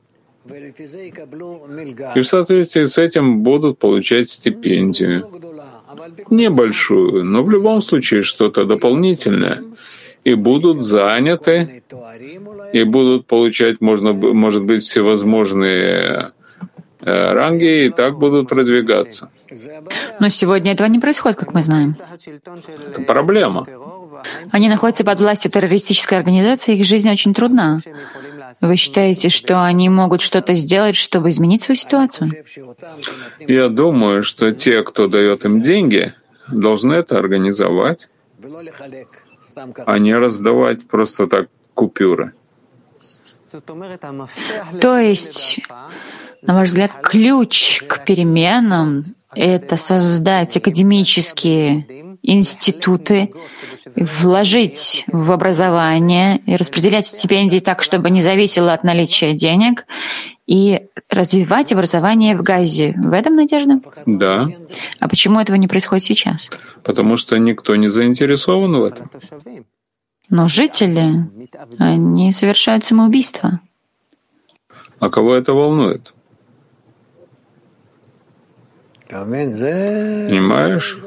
И 2.14 2.21
в 2.21 2.25
соответствии 2.25 2.85
с 2.85 2.99
этим 2.99 3.43
будут 3.43 3.79
получать 3.79 4.29
стипендию. 4.29 5.31
Небольшую, 6.29 7.25
но 7.25 7.43
в 7.43 7.51
любом 7.51 7.81
случае 7.81 8.23
что-то 8.23 8.64
дополнительное— 8.64 9.62
и 10.24 10.35
будут 10.35 10.81
заняты, 10.81 11.83
и 12.72 12.85
будут 12.85 13.26
получать, 13.26 13.81
можно, 13.81 14.12
может 14.12 14.64
быть, 14.64 14.85
всевозможные 14.85 16.33
э, 17.00 17.33
ранги, 17.33 17.87
и 17.87 17.90
так 17.90 18.18
будут 18.18 18.48
продвигаться. 18.48 19.31
Но 20.20 20.28
сегодня 20.28 20.72
этого 20.72 20.88
не 20.88 20.98
происходит, 20.98 21.38
как 21.38 21.54
мы 21.54 21.62
знаем. 21.62 21.96
Это 22.90 23.02
проблема. 23.02 23.64
Они 24.50 24.68
находятся 24.68 25.04
под 25.04 25.20
властью 25.20 25.50
террористической 25.50 26.18
организации, 26.18 26.76
их 26.76 26.85
жизнь 26.85 27.11
очень 27.11 27.35
трудна. 27.35 27.78
Вы 28.61 28.76
считаете, 28.76 29.28
что 29.28 29.62
они 29.62 29.88
могут 29.88 30.20
что-то 30.20 30.54
сделать, 30.54 30.96
чтобы 30.96 31.28
изменить 31.28 31.62
свою 31.62 31.76
ситуацию? 31.76 32.31
Я 33.46 33.68
думаю, 33.68 34.22
что 34.22 34.52
те, 34.52 34.83
кто 34.83 35.07
дает 35.07 35.44
им 35.44 35.61
деньги, 35.61 36.12
должны 36.50 36.94
это 36.94 37.18
организовать, 37.18 38.09
а 39.87 39.99
не 39.99 40.14
раздавать 40.14 40.87
просто 40.87 41.27
так 41.27 41.49
купюры. 41.75 42.33
То 44.81 44.99
есть, 44.99 45.61
на 46.42 46.55
ваш 46.55 46.68
взгляд, 46.68 46.92
ключ 47.03 47.83
к 47.83 48.05
переменам— 48.05 49.05
это 49.35 49.77
создать 49.77 50.57
академические 50.57 51.87
институты, 52.23 53.33
вложить 53.97 55.05
в 55.07 55.33
образование 55.33 56.38
и 56.47 56.57
распределять 56.57 57.07
стипендии 57.07 57.61
так, 57.61 57.83
чтобы 57.83 58.11
не 58.11 58.21
зависело 58.21 58.73
от 58.73 58.85
наличия 58.85 59.33
денег, 59.33 59.87
и 60.48 60.88
развивать 61.11 61.72
образование 61.72 62.34
в 62.34 62.42
Газе. 62.42 62.94
В 62.96 63.12
этом 63.12 63.37
надежда? 63.37 63.80
Да. 64.06 64.48
А 64.98 65.06
почему 65.06 65.38
этого 65.40 65.56
не 65.56 65.68
происходит 65.68 66.04
сейчас? 66.04 66.50
Потому 66.82 67.18
что 67.18 67.38
никто 67.38 67.76
не 67.76 67.87
заинтересован 67.87 68.74
в 68.76 68.84
этом. 68.84 69.11
Но 70.30 70.48
жители, 70.48 71.30
они 71.78 72.32
совершают 72.32 72.87
самоубийство. 72.87 73.61
А 74.98 75.11
кого 75.11 75.34
это 75.34 75.52
волнует? 75.52 76.14
Понимаешь? 80.28 80.98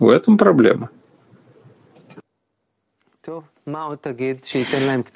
В 0.00 0.08
этом 0.08 0.36
проблема. 0.38 0.90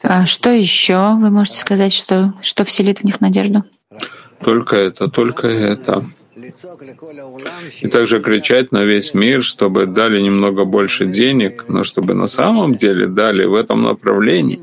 А 0.02 0.26
что 0.26 0.50
еще 0.50 1.16
вы 1.20 1.30
можете 1.30 1.58
сказать, 1.58 1.92
что, 1.92 2.34
что 2.42 2.64
вселит 2.64 3.00
в 3.00 3.04
них 3.04 3.20
надежду? 3.20 3.64
Только 4.42 4.76
это, 4.76 5.08
только 5.08 5.48
это. 5.48 6.02
И 7.80 7.88
также 7.88 8.20
кричать 8.20 8.70
на 8.70 8.84
весь 8.84 9.14
мир, 9.14 9.42
чтобы 9.42 9.86
дали 9.86 10.20
немного 10.20 10.64
больше 10.64 11.06
денег, 11.06 11.64
но 11.68 11.82
чтобы 11.82 12.14
на 12.14 12.26
самом 12.26 12.74
деле 12.74 13.06
дали 13.06 13.44
в 13.46 13.54
этом 13.54 13.82
направлении, 13.82 14.62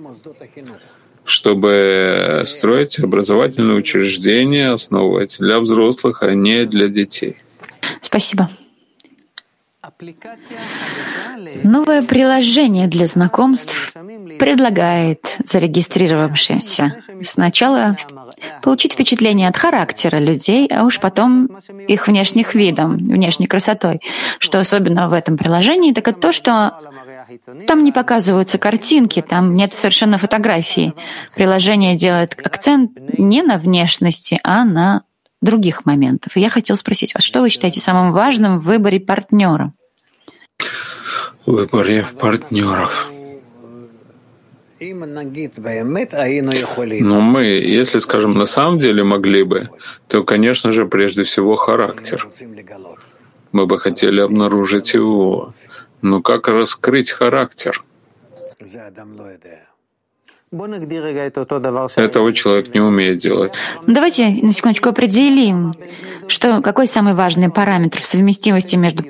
чтобы 1.26 2.43
строить 2.46 3.00
образовательные 3.00 3.78
учреждения, 3.78 4.72
основывать 4.72 5.38
для 5.39 5.60
взрослых, 5.60 6.22
а 6.22 6.34
не 6.36 6.65
для 6.65 6.88
детей. 6.88 7.38
Спасибо. 8.02 8.50
Новое 11.63 12.04
приложение 12.04 12.88
для 12.88 13.06
знакомств 13.06 13.94
предлагает 14.39 15.38
зарегистрировавшимся 15.44 16.98
сначала 17.22 17.98
получить 18.62 18.94
впечатление 18.94 19.50
от 19.50 19.58
характера 19.58 20.18
людей, 20.18 20.68
а 20.68 20.84
уж 20.84 21.00
потом 21.00 21.50
их 21.88 22.08
внешних 22.08 22.56
видом, 22.56 22.98
внешней 22.98 23.48
красотой. 23.48 24.02
Что 24.39 24.60
особенно 24.60 25.10
в 25.10 25.13
этом 25.13 25.38
приложении, 25.38 25.94
так 25.94 26.08
это 26.08 26.20
то, 26.20 26.32
что 26.32 26.74
там 27.68 27.84
не 27.84 27.92
показываются 27.92 28.58
картинки, 28.58 29.22
там 29.22 29.56
нет 29.56 29.74
совершенно 29.74 30.18
фотографии. 30.18 30.94
Приложение 31.36 31.96
делает 31.96 32.38
акцент 32.44 32.92
не 33.18 33.42
на 33.44 33.58
внешности, 33.58 34.39
а 34.44 34.66
на 34.66 35.04
других 35.42 35.86
моментов. 35.86 36.36
И 36.38 36.42
я 36.42 36.50
хотел 36.50 36.76
спросить 36.76 37.13
вас, 37.13 37.24
что 37.24 37.42
вы 37.42 37.50
считаете 37.50 37.80
самым 37.80 38.12
важным 38.12 38.60
в 38.60 38.63
выборе 38.63 39.00
партнера? 39.00 39.74
Выборе 41.45 42.08
партнеров. 42.19 43.10
Но 47.01 47.21
мы, 47.21 47.43
если, 47.45 47.99
скажем, 47.99 48.34
на 48.34 48.45
самом 48.45 48.79
деле 48.79 49.03
могли 49.03 49.43
бы, 49.43 49.69
то, 50.08 50.23
конечно 50.23 50.71
же, 50.71 50.86
прежде 50.86 51.23
всего 51.23 51.56
характер. 51.56 52.27
Мы 53.51 53.65
бы 53.65 53.79
хотели 53.79 54.19
обнаружить 54.19 54.93
его. 54.93 55.53
Но 56.01 56.21
как 56.21 56.47
раскрыть 56.47 57.12
характер? 57.12 57.82
Этого 61.98 62.32
человек 62.34 62.74
не 62.76 62.80
умеет 62.80 63.18
делать. 63.18 63.60
Давайте 63.88 64.30
на 64.30 64.54
секундочку 64.54 64.89
определим, 64.89 65.74
что, 66.28 66.62
какой 66.62 66.88
самый 66.88 67.16
важный 67.16 67.50
параметр 67.50 68.02
в 68.02 68.06
совместимости 68.06 68.76
между 68.76 69.04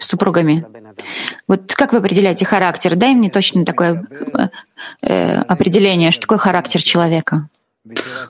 супругами. 0.00 0.66
Вот 1.46 1.72
как 1.74 1.92
вы 1.92 1.98
определяете 1.98 2.44
характер? 2.44 2.96
Дай 2.96 3.14
мне 3.14 3.30
точно 3.30 3.64
такое 3.64 4.04
э, 5.02 5.36
определение, 5.42 6.10
что 6.10 6.22
такое 6.22 6.38
характер 6.38 6.82
человека. 6.82 7.48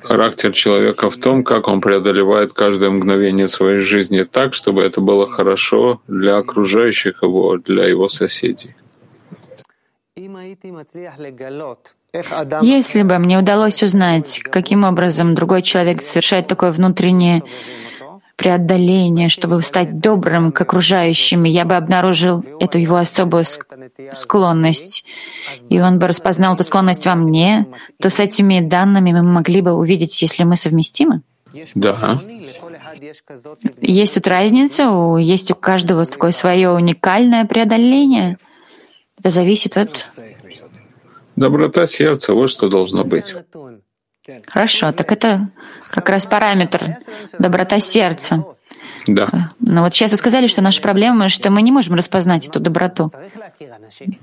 Характер 0.02 0.52
человека 0.52 1.10
в 1.10 1.16
том, 1.16 1.44
как 1.44 1.68
он 1.68 1.80
преодолевает 1.80 2.52
каждое 2.52 2.90
мгновение 2.90 3.48
своей 3.48 3.80
жизни 3.80 4.24
так, 4.24 4.54
чтобы 4.54 4.82
это 4.82 5.00
было 5.00 5.26
хорошо 5.26 6.00
для 6.06 6.36
окружающих 6.36 7.22
его, 7.22 7.56
для 7.56 7.86
его 7.86 8.08
соседей. 8.08 8.74
Если 12.60 13.02
бы 13.02 13.18
мне 13.18 13.38
удалось 13.38 13.82
узнать, 13.82 14.40
каким 14.40 14.84
образом 14.84 15.34
другой 15.34 15.62
человек 15.62 16.02
совершает 16.02 16.46
такое 16.46 16.70
внутреннее 16.70 17.42
преодоление, 18.36 19.28
чтобы 19.28 19.62
стать 19.62 19.98
добрым 19.98 20.52
к 20.52 20.60
окружающим, 20.60 21.44
я 21.44 21.64
бы 21.64 21.76
обнаружил 21.76 22.44
эту 22.60 22.78
его 22.78 22.96
особую 22.96 23.44
склонность, 24.12 25.04
и 25.68 25.80
он 25.80 25.98
бы 25.98 26.06
распознал 26.06 26.54
эту 26.54 26.64
склонность 26.64 27.06
во 27.06 27.14
мне, 27.14 27.66
то 28.00 28.10
с 28.10 28.20
этими 28.20 28.60
данными 28.60 29.12
мы 29.12 29.22
могли 29.22 29.60
бы 29.60 29.72
увидеть, 29.72 30.20
если 30.20 30.44
мы 30.44 30.56
совместимы. 30.56 31.22
Да. 31.74 32.18
Есть 33.80 34.14
тут 34.14 34.26
разница, 34.26 35.16
есть 35.18 35.50
у 35.50 35.54
каждого 35.54 36.04
такое 36.04 36.32
свое 36.32 36.70
уникальное 36.70 37.44
преодоление. 37.44 38.38
Это 39.18 39.28
зависит 39.28 39.76
от 39.76 40.06
Доброта 41.36 41.86
сердца, 41.86 42.34
вот 42.34 42.50
что 42.50 42.68
должно 42.68 43.04
быть. 43.04 43.34
Хорошо, 44.46 44.92
так 44.92 45.10
это 45.10 45.50
как 45.90 46.08
раз 46.08 46.26
параметр 46.26 46.96
доброта 47.38 47.80
сердца. 47.80 48.44
Да. 49.06 49.50
Но 49.58 49.82
вот 49.82 49.94
сейчас 49.94 50.12
вы 50.12 50.16
сказали, 50.16 50.46
что 50.46 50.62
наша 50.62 50.80
проблема, 50.80 51.28
что 51.28 51.50
мы 51.50 51.62
не 51.62 51.72
можем 51.72 51.94
распознать 51.94 52.46
эту 52.46 52.60
доброту. 52.60 53.10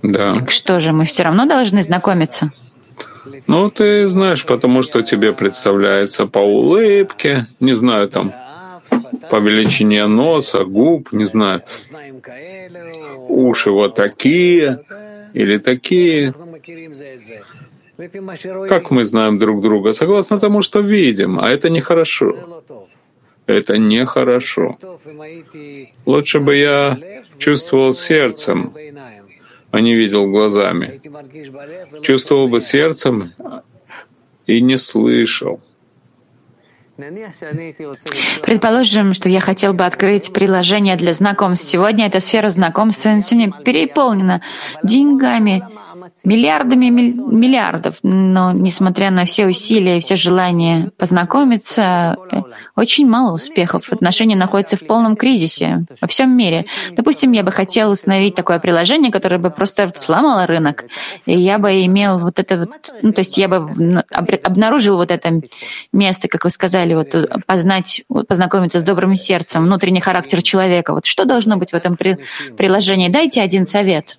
Да. 0.02 0.36
Так 0.36 0.52
что 0.52 0.80
же, 0.80 0.94
мы 0.94 1.04
все 1.04 1.24
равно 1.24 1.46
должны 1.46 1.82
знакомиться? 1.82 2.52
Ну, 3.48 3.70
ты 3.70 4.08
знаешь, 4.08 4.46
потому 4.46 4.82
что 4.84 5.02
тебе 5.02 5.34
представляется 5.34 6.26
по 6.26 6.40
улыбке, 6.40 7.48
не 7.60 7.74
знаю, 7.74 8.08
там, 8.08 8.34
по 9.30 9.36
величине 9.38 10.08
носа, 10.08 10.64
губ, 10.64 11.12
не 11.12 11.26
знаю, 11.26 11.62
уши 13.28 13.72
вот 13.72 13.96
такие 13.96 14.80
или 15.34 15.58
такие. 15.58 16.34
Как 18.70 18.92
мы 18.92 19.06
знаем 19.06 19.40
друг 19.40 19.62
друга? 19.62 19.94
Согласно 19.94 20.40
тому, 20.40 20.62
что 20.62 20.80
видим, 20.80 21.40
а 21.40 21.50
это 21.50 21.70
нехорошо. 21.70 22.36
Это 23.46 23.78
нехорошо. 23.78 24.78
Лучше 26.06 26.40
бы 26.40 26.56
я 26.56 27.00
чувствовал 27.38 27.94
сердцем, 27.94 28.74
а 29.72 29.82
не 29.82 29.96
видел 29.96 30.28
глазами. 30.28 31.02
Чувствовал 32.02 32.48
бы 32.48 32.62
сердцем 32.62 33.34
и 34.48 34.62
не 34.62 34.78
слышал. 34.78 35.60
Предположим, 38.44 39.14
что 39.14 39.30
я 39.30 39.40
хотел 39.40 39.74
бы 39.74 39.86
открыть 39.86 40.34
приложение 40.34 40.96
для 40.96 41.14
знакомств. 41.14 41.70
Сегодня 41.70 42.08
эта 42.08 42.20
сфера 42.20 42.50
знакомств 42.50 43.04
сегодня 43.04 43.52
переполнена 43.52 44.42
деньгами, 44.84 45.64
миллиардами 46.24 46.90
миллиардов. 46.90 47.96
Но 48.04 48.52
несмотря 48.52 49.12
на 49.12 49.26
все 49.26 49.48
усилия 49.48 49.98
и 49.98 50.00
все 50.02 50.16
желания 50.16 50.92
познакомиться, 50.98 52.18
очень 52.76 53.08
мало 53.08 53.34
успехов. 53.34 53.92
Отношения 53.92 54.36
находятся 54.36 54.78
в 54.78 54.86
полном 54.86 55.16
кризисе 55.16 55.86
во 56.02 56.08
всем 56.08 56.36
мире. 56.36 56.66
Допустим, 56.92 57.32
я 57.32 57.44
бы 57.44 57.52
хотел 57.52 57.92
установить 57.92 58.36
такое 58.36 58.60
приложение, 58.60 59.12
которое 59.12 59.38
бы 59.38 59.50
просто 59.50 59.92
сломало 59.96 60.46
рынок. 60.48 60.86
И 61.26 61.38
я 61.38 61.58
бы 61.58 61.86
имел 61.86 62.20
вот 62.20 62.40
это 62.40 62.68
ну, 63.02 63.14
то 63.14 63.20
есть 63.20 63.38
я 63.38 63.48
бы 63.48 64.04
обнаружил 64.44 64.98
вот 64.98 65.12
это 65.12 65.42
место, 65.92 66.28
как 66.28 66.44
вы 66.44 66.50
сказали, 66.50 66.89
вот 66.94 67.16
познать, 67.46 68.04
познакомиться 68.28 68.80
с 68.80 68.84
добрым 68.84 69.16
сердцем, 69.16 69.64
внутренний 69.64 70.02
характер 70.02 70.42
человека. 70.42 70.94
Вот 70.94 71.06
что 71.06 71.26
должно 71.26 71.58
быть 71.58 71.72
в 71.72 71.76
этом 71.76 71.98
при, 71.98 72.18
приложении? 72.58 73.10
Дайте 73.10 73.42
один 73.42 73.66
совет. 73.66 74.18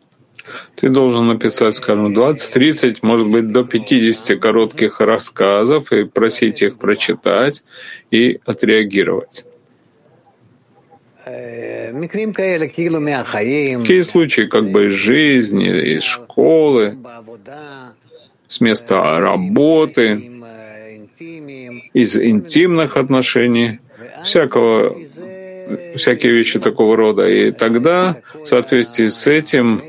Ты 0.77 0.89
должен 0.89 1.27
написать, 1.27 1.77
скажем, 1.77 2.17
20-30, 2.17 2.99
может 3.03 3.29
быть, 3.29 3.53
до 3.53 3.65
50 3.65 4.39
коротких 4.41 5.01
рассказов 5.01 5.93
и 5.93 6.05
просить 6.05 6.63
их 6.63 6.79
прочитать 6.79 7.63
и 8.11 8.41
отреагировать. 8.45 9.45
Такие 13.83 14.05
случаи 14.05 14.43
как 14.43 14.71
бы 14.71 14.89
из 14.89 14.95
жизни, 14.95 15.97
из 15.97 16.03
школы, 16.03 16.97
с 18.49 18.61
места 18.61 19.21
работы, 19.21 20.31
из 21.93 22.17
интимных 22.17 22.97
отношений, 22.97 23.81
всякого 24.25 24.95
всякие 25.97 26.33
вещи 26.33 26.59
такого 26.59 26.97
рода. 26.97 27.29
И 27.29 27.51
тогда, 27.53 28.17
в 28.35 28.47
соответствии 28.47 29.09
с 29.09 29.27
этим, 29.27 29.83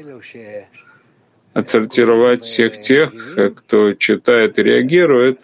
отсортировать 1.53 2.43
всех 2.43 2.79
тех, 2.79 3.13
кто 3.55 3.93
читает 3.93 4.59
и 4.59 4.63
реагирует, 4.63 5.41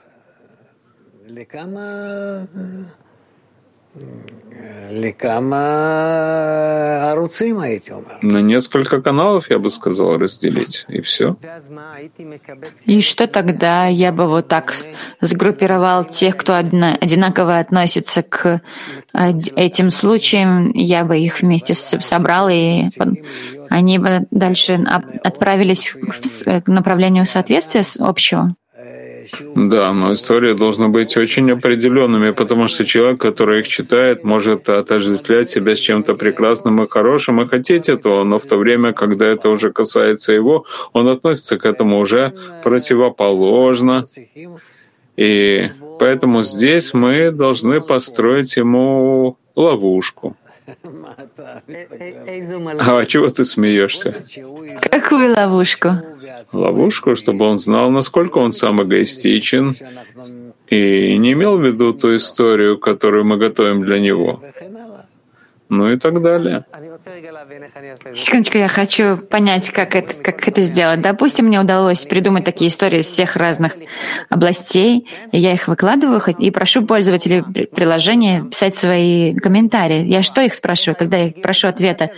на 8.21 8.41
несколько 8.41 9.01
каналов, 9.01 9.49
я 9.49 9.59
бы 9.59 9.69
сказал, 9.69 10.17
разделить, 10.17 10.85
и 10.87 11.01
все. 11.01 11.35
И 12.85 13.01
что 13.01 13.27
тогда? 13.27 13.85
Я 13.87 14.11
бы 14.11 14.27
вот 14.27 14.47
так 14.47 14.73
сгруппировал 15.21 16.05
тех, 16.05 16.37
кто 16.37 16.55
одинаково 16.55 17.59
относится 17.59 18.23
к 18.23 18.61
этим 19.13 19.91
случаям, 19.91 20.71
я 20.73 21.03
бы 21.03 21.17
их 21.17 21.41
вместе 21.41 21.73
собрал, 21.73 22.49
и 22.49 22.89
они 23.69 23.99
бы 23.99 24.27
дальше 24.31 24.79
отправились 25.23 25.93
к 26.63 26.67
направлению 26.67 27.25
соответствия 27.25 27.83
общего. 27.99 28.55
Да, 29.55 29.93
но 29.93 30.13
истории 30.13 30.53
должны 30.53 30.87
быть 30.87 31.17
очень 31.17 31.51
определенными, 31.51 32.31
потому 32.31 32.67
что 32.67 32.85
человек, 32.85 33.21
который 33.21 33.61
их 33.61 33.67
читает, 33.67 34.23
может 34.23 34.69
отождествлять 34.69 35.49
себя 35.49 35.75
с 35.75 35.79
чем-то 35.79 36.15
прекрасным 36.15 36.83
и 36.83 36.89
хорошим 36.89 37.41
и 37.41 37.47
хотеть 37.47 37.89
этого, 37.89 38.23
но 38.23 38.39
в 38.39 38.45
то 38.45 38.57
время, 38.57 38.93
когда 38.93 39.25
это 39.25 39.49
уже 39.49 39.71
касается 39.71 40.33
его, 40.33 40.65
он 40.93 41.07
относится 41.07 41.57
к 41.57 41.65
этому 41.65 41.99
уже 41.99 42.33
противоположно. 42.63 44.05
И 45.15 45.69
поэтому 45.99 46.43
здесь 46.43 46.93
мы 46.93 47.31
должны 47.31 47.81
построить 47.81 48.55
ему 48.57 49.37
ловушку. 49.55 50.35
А 52.79 53.05
чего 53.05 53.29
ты 53.29 53.45
смеешься? 53.45 54.15
Какую 54.91 55.33
ловушку? 55.33 55.89
Ловушку, 56.53 57.15
чтобы 57.15 57.45
он 57.45 57.57
знал, 57.57 57.89
насколько 57.89 58.37
он 58.39 58.51
сам 58.51 58.83
эгоистичен 58.83 59.73
и 60.69 61.17
не 61.17 61.33
имел 61.33 61.57
в 61.57 61.65
виду 61.65 61.93
ту 61.93 62.15
историю, 62.15 62.77
которую 62.77 63.23
мы 63.25 63.37
готовим 63.37 63.83
для 63.83 63.99
него 63.99 64.41
ну 65.69 65.91
и 65.91 65.97
так 65.97 66.21
далее. 66.21 66.65
Секундочку, 68.13 68.57
я 68.57 68.67
хочу 68.67 69.17
понять, 69.17 69.69
как 69.69 69.95
это, 69.95 70.13
как 70.15 70.47
это 70.47 70.61
сделать. 70.61 71.01
Допустим, 71.01 71.45
мне 71.45 71.59
удалось 71.59 72.05
придумать 72.05 72.45
такие 72.45 72.69
истории 72.69 72.99
из 72.99 73.05
всех 73.05 73.35
разных 73.35 73.73
областей, 74.29 75.07
и 75.31 75.39
я 75.39 75.53
их 75.53 75.67
выкладываю 75.67 76.21
и 76.39 76.51
прошу 76.51 76.85
пользователей 76.85 77.43
приложения 77.43 78.43
писать 78.43 78.75
свои 78.75 79.35
комментарии. 79.35 80.05
Я 80.05 80.23
что 80.23 80.41
их 80.41 80.55
спрашиваю, 80.55 80.95
когда 80.97 81.17
я 81.17 81.31
прошу 81.31 81.67
ответа? 81.67 82.09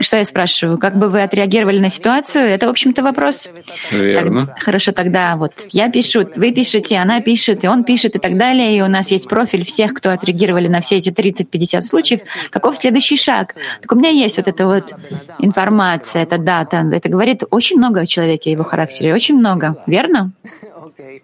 Что 0.00 0.16
я 0.16 0.24
спрашиваю? 0.24 0.78
Как 0.78 0.96
бы 0.96 1.08
вы 1.08 1.22
отреагировали 1.22 1.78
на 1.78 1.90
ситуацию? 1.90 2.44
Это, 2.44 2.66
в 2.66 2.70
общем-то, 2.70 3.02
вопрос. 3.02 3.48
Верно. 3.90 4.46
Так, 4.46 4.60
хорошо, 4.60 4.92
тогда 4.92 5.36
вот 5.36 5.52
я 5.70 5.90
пишу, 5.90 6.28
вы 6.36 6.52
пишете, 6.52 6.96
она 6.96 7.20
пишет, 7.20 7.64
и 7.64 7.68
он 7.68 7.84
пишет, 7.84 8.16
и 8.16 8.18
так 8.18 8.36
далее, 8.36 8.76
и 8.76 8.82
у 8.82 8.88
нас 8.88 9.10
есть 9.10 9.28
профиль 9.28 9.64
всех, 9.64 9.94
кто 9.94 10.10
отреагировали 10.10 10.68
на 10.68 10.80
все 10.80 10.96
эти 10.96 11.10
30-50 11.10 11.82
случаев. 11.82 12.20
Каков 12.50 12.77
следующий 12.78 13.16
шаг. 13.16 13.54
Так 13.82 13.92
у 13.92 13.96
меня 13.96 14.10
есть 14.10 14.36
вот 14.36 14.48
эта 14.48 14.66
вот 14.66 14.94
информация, 15.38 16.22
эта 16.22 16.38
дата. 16.38 16.88
Это 16.92 17.08
говорит 17.08 17.44
очень 17.50 17.78
много 17.78 18.00
о 18.00 18.06
человеке, 18.06 18.50
о 18.50 18.52
его 18.52 18.64
характере. 18.64 19.14
Очень 19.14 19.36
много. 19.36 19.76
Верно? 19.86 20.32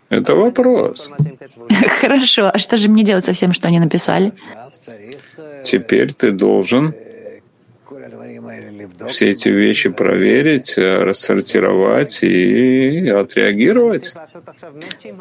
Это 0.09 0.35
вопрос. 0.35 1.11
Хорошо. 2.01 2.51
А 2.53 2.59
что 2.59 2.77
же 2.77 2.89
мне 2.89 3.03
делать 3.03 3.25
со 3.25 3.33
всем, 3.33 3.53
что 3.53 3.69
они 3.69 3.81
написали? 3.81 4.33
Теперь 5.65 6.13
ты 6.13 6.31
должен 6.31 6.95
все 9.09 9.31
эти 9.31 9.49
вещи 9.49 9.91
проверить, 9.91 10.77
рассортировать 10.77 12.23
и 12.23 13.09
отреагировать. 13.09 14.15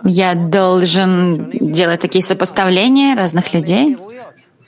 Я 0.04 0.36
должен 0.36 1.50
делать 1.52 2.02
такие 2.02 2.24
сопоставления 2.24 3.16
разных 3.16 3.54
людей? 3.54 3.98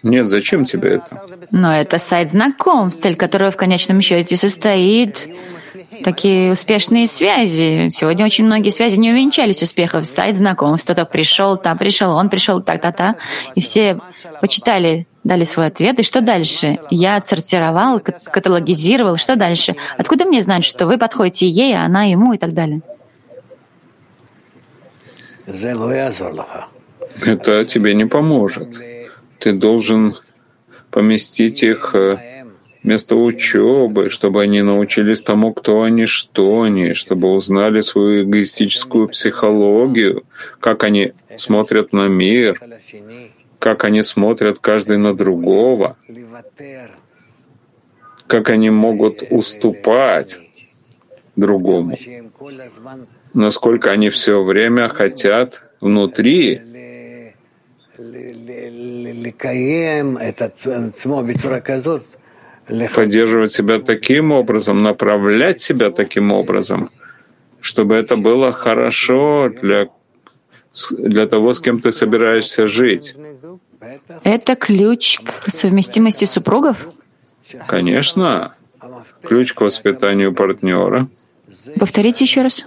Нет, 0.06 0.28
зачем 0.28 0.66
тебе 0.66 0.90
это? 0.90 1.20
Но 1.50 1.76
это 1.76 1.98
сайт 1.98 2.30
знакомств, 2.30 3.02
цель 3.02 3.16
которого 3.16 3.50
в 3.50 3.58
конечном 3.58 4.02
счете 4.02 4.36
состоит 4.36 5.28
такие 6.04 6.52
успешные 6.52 7.08
связи. 7.08 7.90
Сегодня 7.90 8.24
очень 8.24 8.46
многие 8.46 8.70
связи 8.70 9.00
не 9.00 9.12
увенчались 9.12 9.64
успехом. 9.64 10.04
Сайт 10.04 10.38
знакомств. 10.38 10.86
Кто-то 10.86 11.06
пришел, 11.06 11.58
там 11.58 11.80
пришел, 11.80 12.12
он 12.12 12.30
пришел, 12.30 12.62
так-та-та. 12.62 13.16
И 13.56 13.62
все 13.62 14.00
почитали, 14.42 15.08
дали 15.24 15.44
свой 15.44 15.68
ответ. 15.68 16.00
И 16.00 16.04
что 16.04 16.22
дальше? 16.22 16.78
Я 16.92 17.16
отсортировал, 17.16 18.00
каталогизировал. 18.00 19.18
Что 19.18 19.36
дальше? 19.36 19.76
Откуда 19.98 20.26
мне 20.26 20.40
знать, 20.40 20.66
что 20.66 20.86
вы 20.86 21.00
подходите 21.00 21.48
ей, 21.48 21.76
а 21.76 21.84
она 21.84 22.04
ему 22.04 22.34
и 22.34 22.38
так 22.38 22.54
далее? 22.54 22.82
Это 27.26 27.66
тебе 27.66 27.96
не 27.96 28.06
поможет 28.06 28.80
ты 29.40 29.52
должен 29.52 30.16
поместить 30.92 31.64
их 31.64 31.92
э, 31.94 32.18
вместо 32.84 33.16
учебы, 33.16 34.10
чтобы 34.10 34.44
они 34.44 34.62
научились 34.62 35.24
тому, 35.24 35.54
кто 35.54 35.82
они, 35.82 36.06
что 36.06 36.62
они, 36.62 36.94
чтобы 36.94 37.34
узнали 37.34 37.82
свою 37.82 38.24
эгоистическую 38.24 39.08
психологию, 39.08 40.24
как 40.60 40.84
они 40.84 41.14
смотрят 41.36 41.94
на 41.94 42.08
мир, 42.08 42.60
как 43.60 43.84
они 43.84 44.04
смотрят 44.04 44.60
каждый 44.60 44.98
на 44.98 45.16
другого, 45.16 45.98
как 48.28 48.50
они 48.50 48.70
могут 48.70 49.24
уступать 49.32 50.40
другому, 51.36 51.98
насколько 53.34 53.92
они 53.92 54.10
все 54.10 54.44
время 54.44 54.90
хотят 54.90 55.64
внутри 55.82 56.62
поддерживать 62.94 63.52
себя 63.54 63.80
таким 63.80 64.32
образом, 64.32 64.84
направлять 64.84 65.62
себя 65.62 65.92
таким 65.92 66.32
образом, 66.32 66.90
чтобы 67.60 67.96
это 67.96 68.18
было 68.18 68.52
хорошо 68.52 69.52
для, 69.62 69.88
для 70.92 71.28
того, 71.28 71.54
с 71.54 71.60
кем 71.60 71.80
ты 71.80 71.92
собираешься 71.94 72.68
жить. 72.68 73.16
Это 74.24 74.56
ключ 74.56 75.20
к 75.20 75.52
совместимости 75.52 76.26
супругов? 76.26 76.88
Конечно. 77.68 78.56
Ключ 79.22 79.54
к 79.54 79.62
воспитанию 79.62 80.34
партнера. 80.34 81.08
Повторите 81.80 82.26
еще 82.26 82.42
раз. 82.42 82.66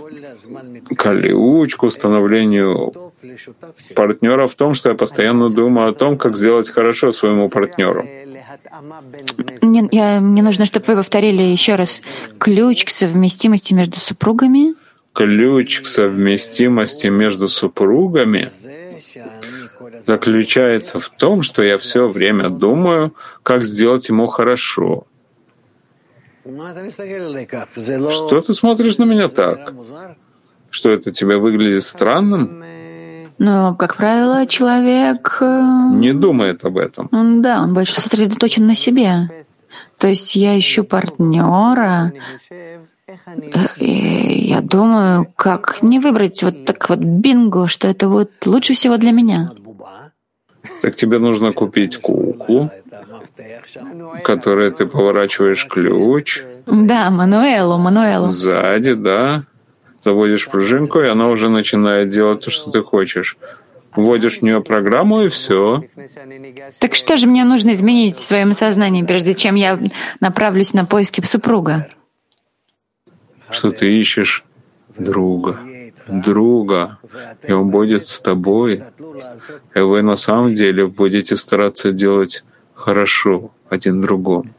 Ключ 0.97 1.77
к 1.77 1.83
установлению 1.83 2.93
партнера 3.95 4.47
в 4.47 4.55
том, 4.55 4.75
что 4.75 4.91
я 4.91 4.95
постоянно 4.95 5.49
думаю 5.49 5.91
о 5.91 5.95
том, 5.95 6.17
как 6.17 6.37
сделать 6.37 6.71
хорошо 6.71 7.13
своему 7.13 7.49
партнеру. 7.49 8.05
Мне, 9.61 9.89
я, 9.93 10.21
мне 10.21 10.43
нужно, 10.43 10.65
чтобы 10.65 10.87
вы 10.89 10.97
повторили 10.97 11.43
еще 11.43 11.75
раз 11.75 12.03
ключ 12.39 12.85
к 12.85 12.91
совместимости 12.91 13.75
между 13.75 13.99
супругами. 13.99 14.75
Ключ 15.13 15.81
к 15.81 15.87
совместимости 15.87 17.09
между 17.09 17.49
супругами 17.49 18.51
заключается 20.07 21.01
в 21.01 21.09
том, 21.11 21.43
что 21.43 21.63
я 21.63 21.77
все 21.79 22.09
время 22.09 22.49
думаю, 22.49 23.15
как 23.43 23.65
сделать 23.65 24.09
ему 24.09 24.27
хорошо. 24.27 25.07
Что 26.45 28.41
ты 28.41 28.55
смотришь 28.55 28.99
на 28.99 29.05
меня 29.05 29.29
так? 29.29 29.73
Что 30.71 30.91
это 30.91 31.13
тебе 31.13 31.39
выглядит 31.39 31.83
странным? 31.83 32.65
Но, 33.39 33.75
как 33.77 33.97
правило, 33.97 34.47
человек... 34.47 35.39
Э, 35.41 35.91
Не 35.93 36.13
думает 36.13 36.65
об 36.65 36.77
этом. 36.77 37.09
Да, 37.41 37.63
он 37.63 37.73
больше 37.73 38.01
сосредоточен 38.01 38.65
на 38.65 38.75
себе. 38.75 39.31
То 39.99 40.09
есть 40.09 40.35
я 40.35 40.59
ищу 40.59 40.85
партнера, 40.85 42.13
э, 42.51 42.79
и 43.77 44.49
я 44.49 44.61
думаю, 44.61 45.33
как 45.37 45.83
не 45.83 46.01
выбрать 46.01 46.43
вот 46.43 46.65
так 46.65 46.89
вот 46.89 46.99
бинго, 46.99 47.69
что 47.69 47.87
это 47.87 48.09
вот 48.09 48.31
лучше 48.45 48.75
всего 48.75 48.97
для 48.97 49.13
меня. 49.13 49.53
Так 50.83 50.97
тебе 50.97 51.19
нужно 51.19 51.53
купить 51.53 51.97
куклу, 51.97 52.71
которой 54.25 54.71
ты 54.73 54.87
поворачиваешь 54.87 55.67
ключ. 55.67 56.45
Да, 56.67 57.11
Мануэлу, 57.11 57.79
Мануэлу. 57.79 58.27
Сзади, 58.27 58.95
да 58.95 59.45
заводишь 60.03 60.49
пружинку, 60.49 61.01
и 61.01 61.07
она 61.07 61.29
уже 61.29 61.49
начинает 61.49 62.09
делать 62.09 62.45
то, 62.45 62.51
что 62.51 62.71
ты 62.71 62.83
хочешь. 62.83 63.37
Вводишь 63.97 64.39
в 64.39 64.43
нее 64.43 64.61
программу, 64.61 65.23
и 65.23 65.29
все. 65.29 65.83
Так 66.79 66.95
что 66.95 67.17
же 67.17 67.27
мне 67.27 67.45
нужно 67.45 67.73
изменить 67.73 68.17
в 68.17 68.25
своем 68.25 68.53
сознании, 68.53 69.03
прежде 69.03 69.35
чем 69.35 69.55
я 69.55 69.79
направлюсь 70.21 70.75
на 70.75 70.85
поиски 70.85 71.21
супруга? 71.25 71.89
Что 73.51 73.73
ты 73.73 73.99
ищешь 73.99 74.45
друга, 74.99 75.59
друга, 76.07 76.99
и 77.47 77.53
он 77.53 77.71
будет 77.71 78.07
с 78.07 78.21
тобой, 78.21 78.83
и 79.75 79.81
вы 79.81 80.03
на 80.03 80.17
самом 80.17 80.55
деле 80.55 80.87
будете 80.87 81.37
стараться 81.37 81.93
делать 81.93 82.45
хорошо 82.75 83.51
один 83.69 84.01
другому. 84.01 84.55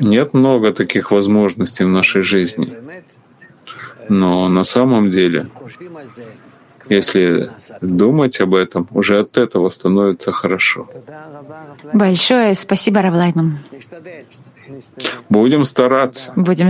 Нет 0.00 0.34
много 0.34 0.72
таких 0.72 1.10
возможностей 1.10 1.84
в 1.84 1.88
нашей 1.88 2.22
жизни. 2.22 2.72
Но 4.08 4.48
на 4.48 4.64
самом 4.64 5.08
деле, 5.08 5.46
если 6.88 7.50
думать 7.80 8.40
об 8.40 8.54
этом, 8.54 8.88
уже 8.90 9.20
от 9.20 9.38
этого 9.38 9.68
становится 9.68 10.32
хорошо. 10.32 10.88
Большое 11.92 12.54
спасибо, 12.54 13.02
Равлайтман. 13.02 13.58
Будем 15.28 15.64
стараться. 15.64 16.32
Будем 16.36 16.60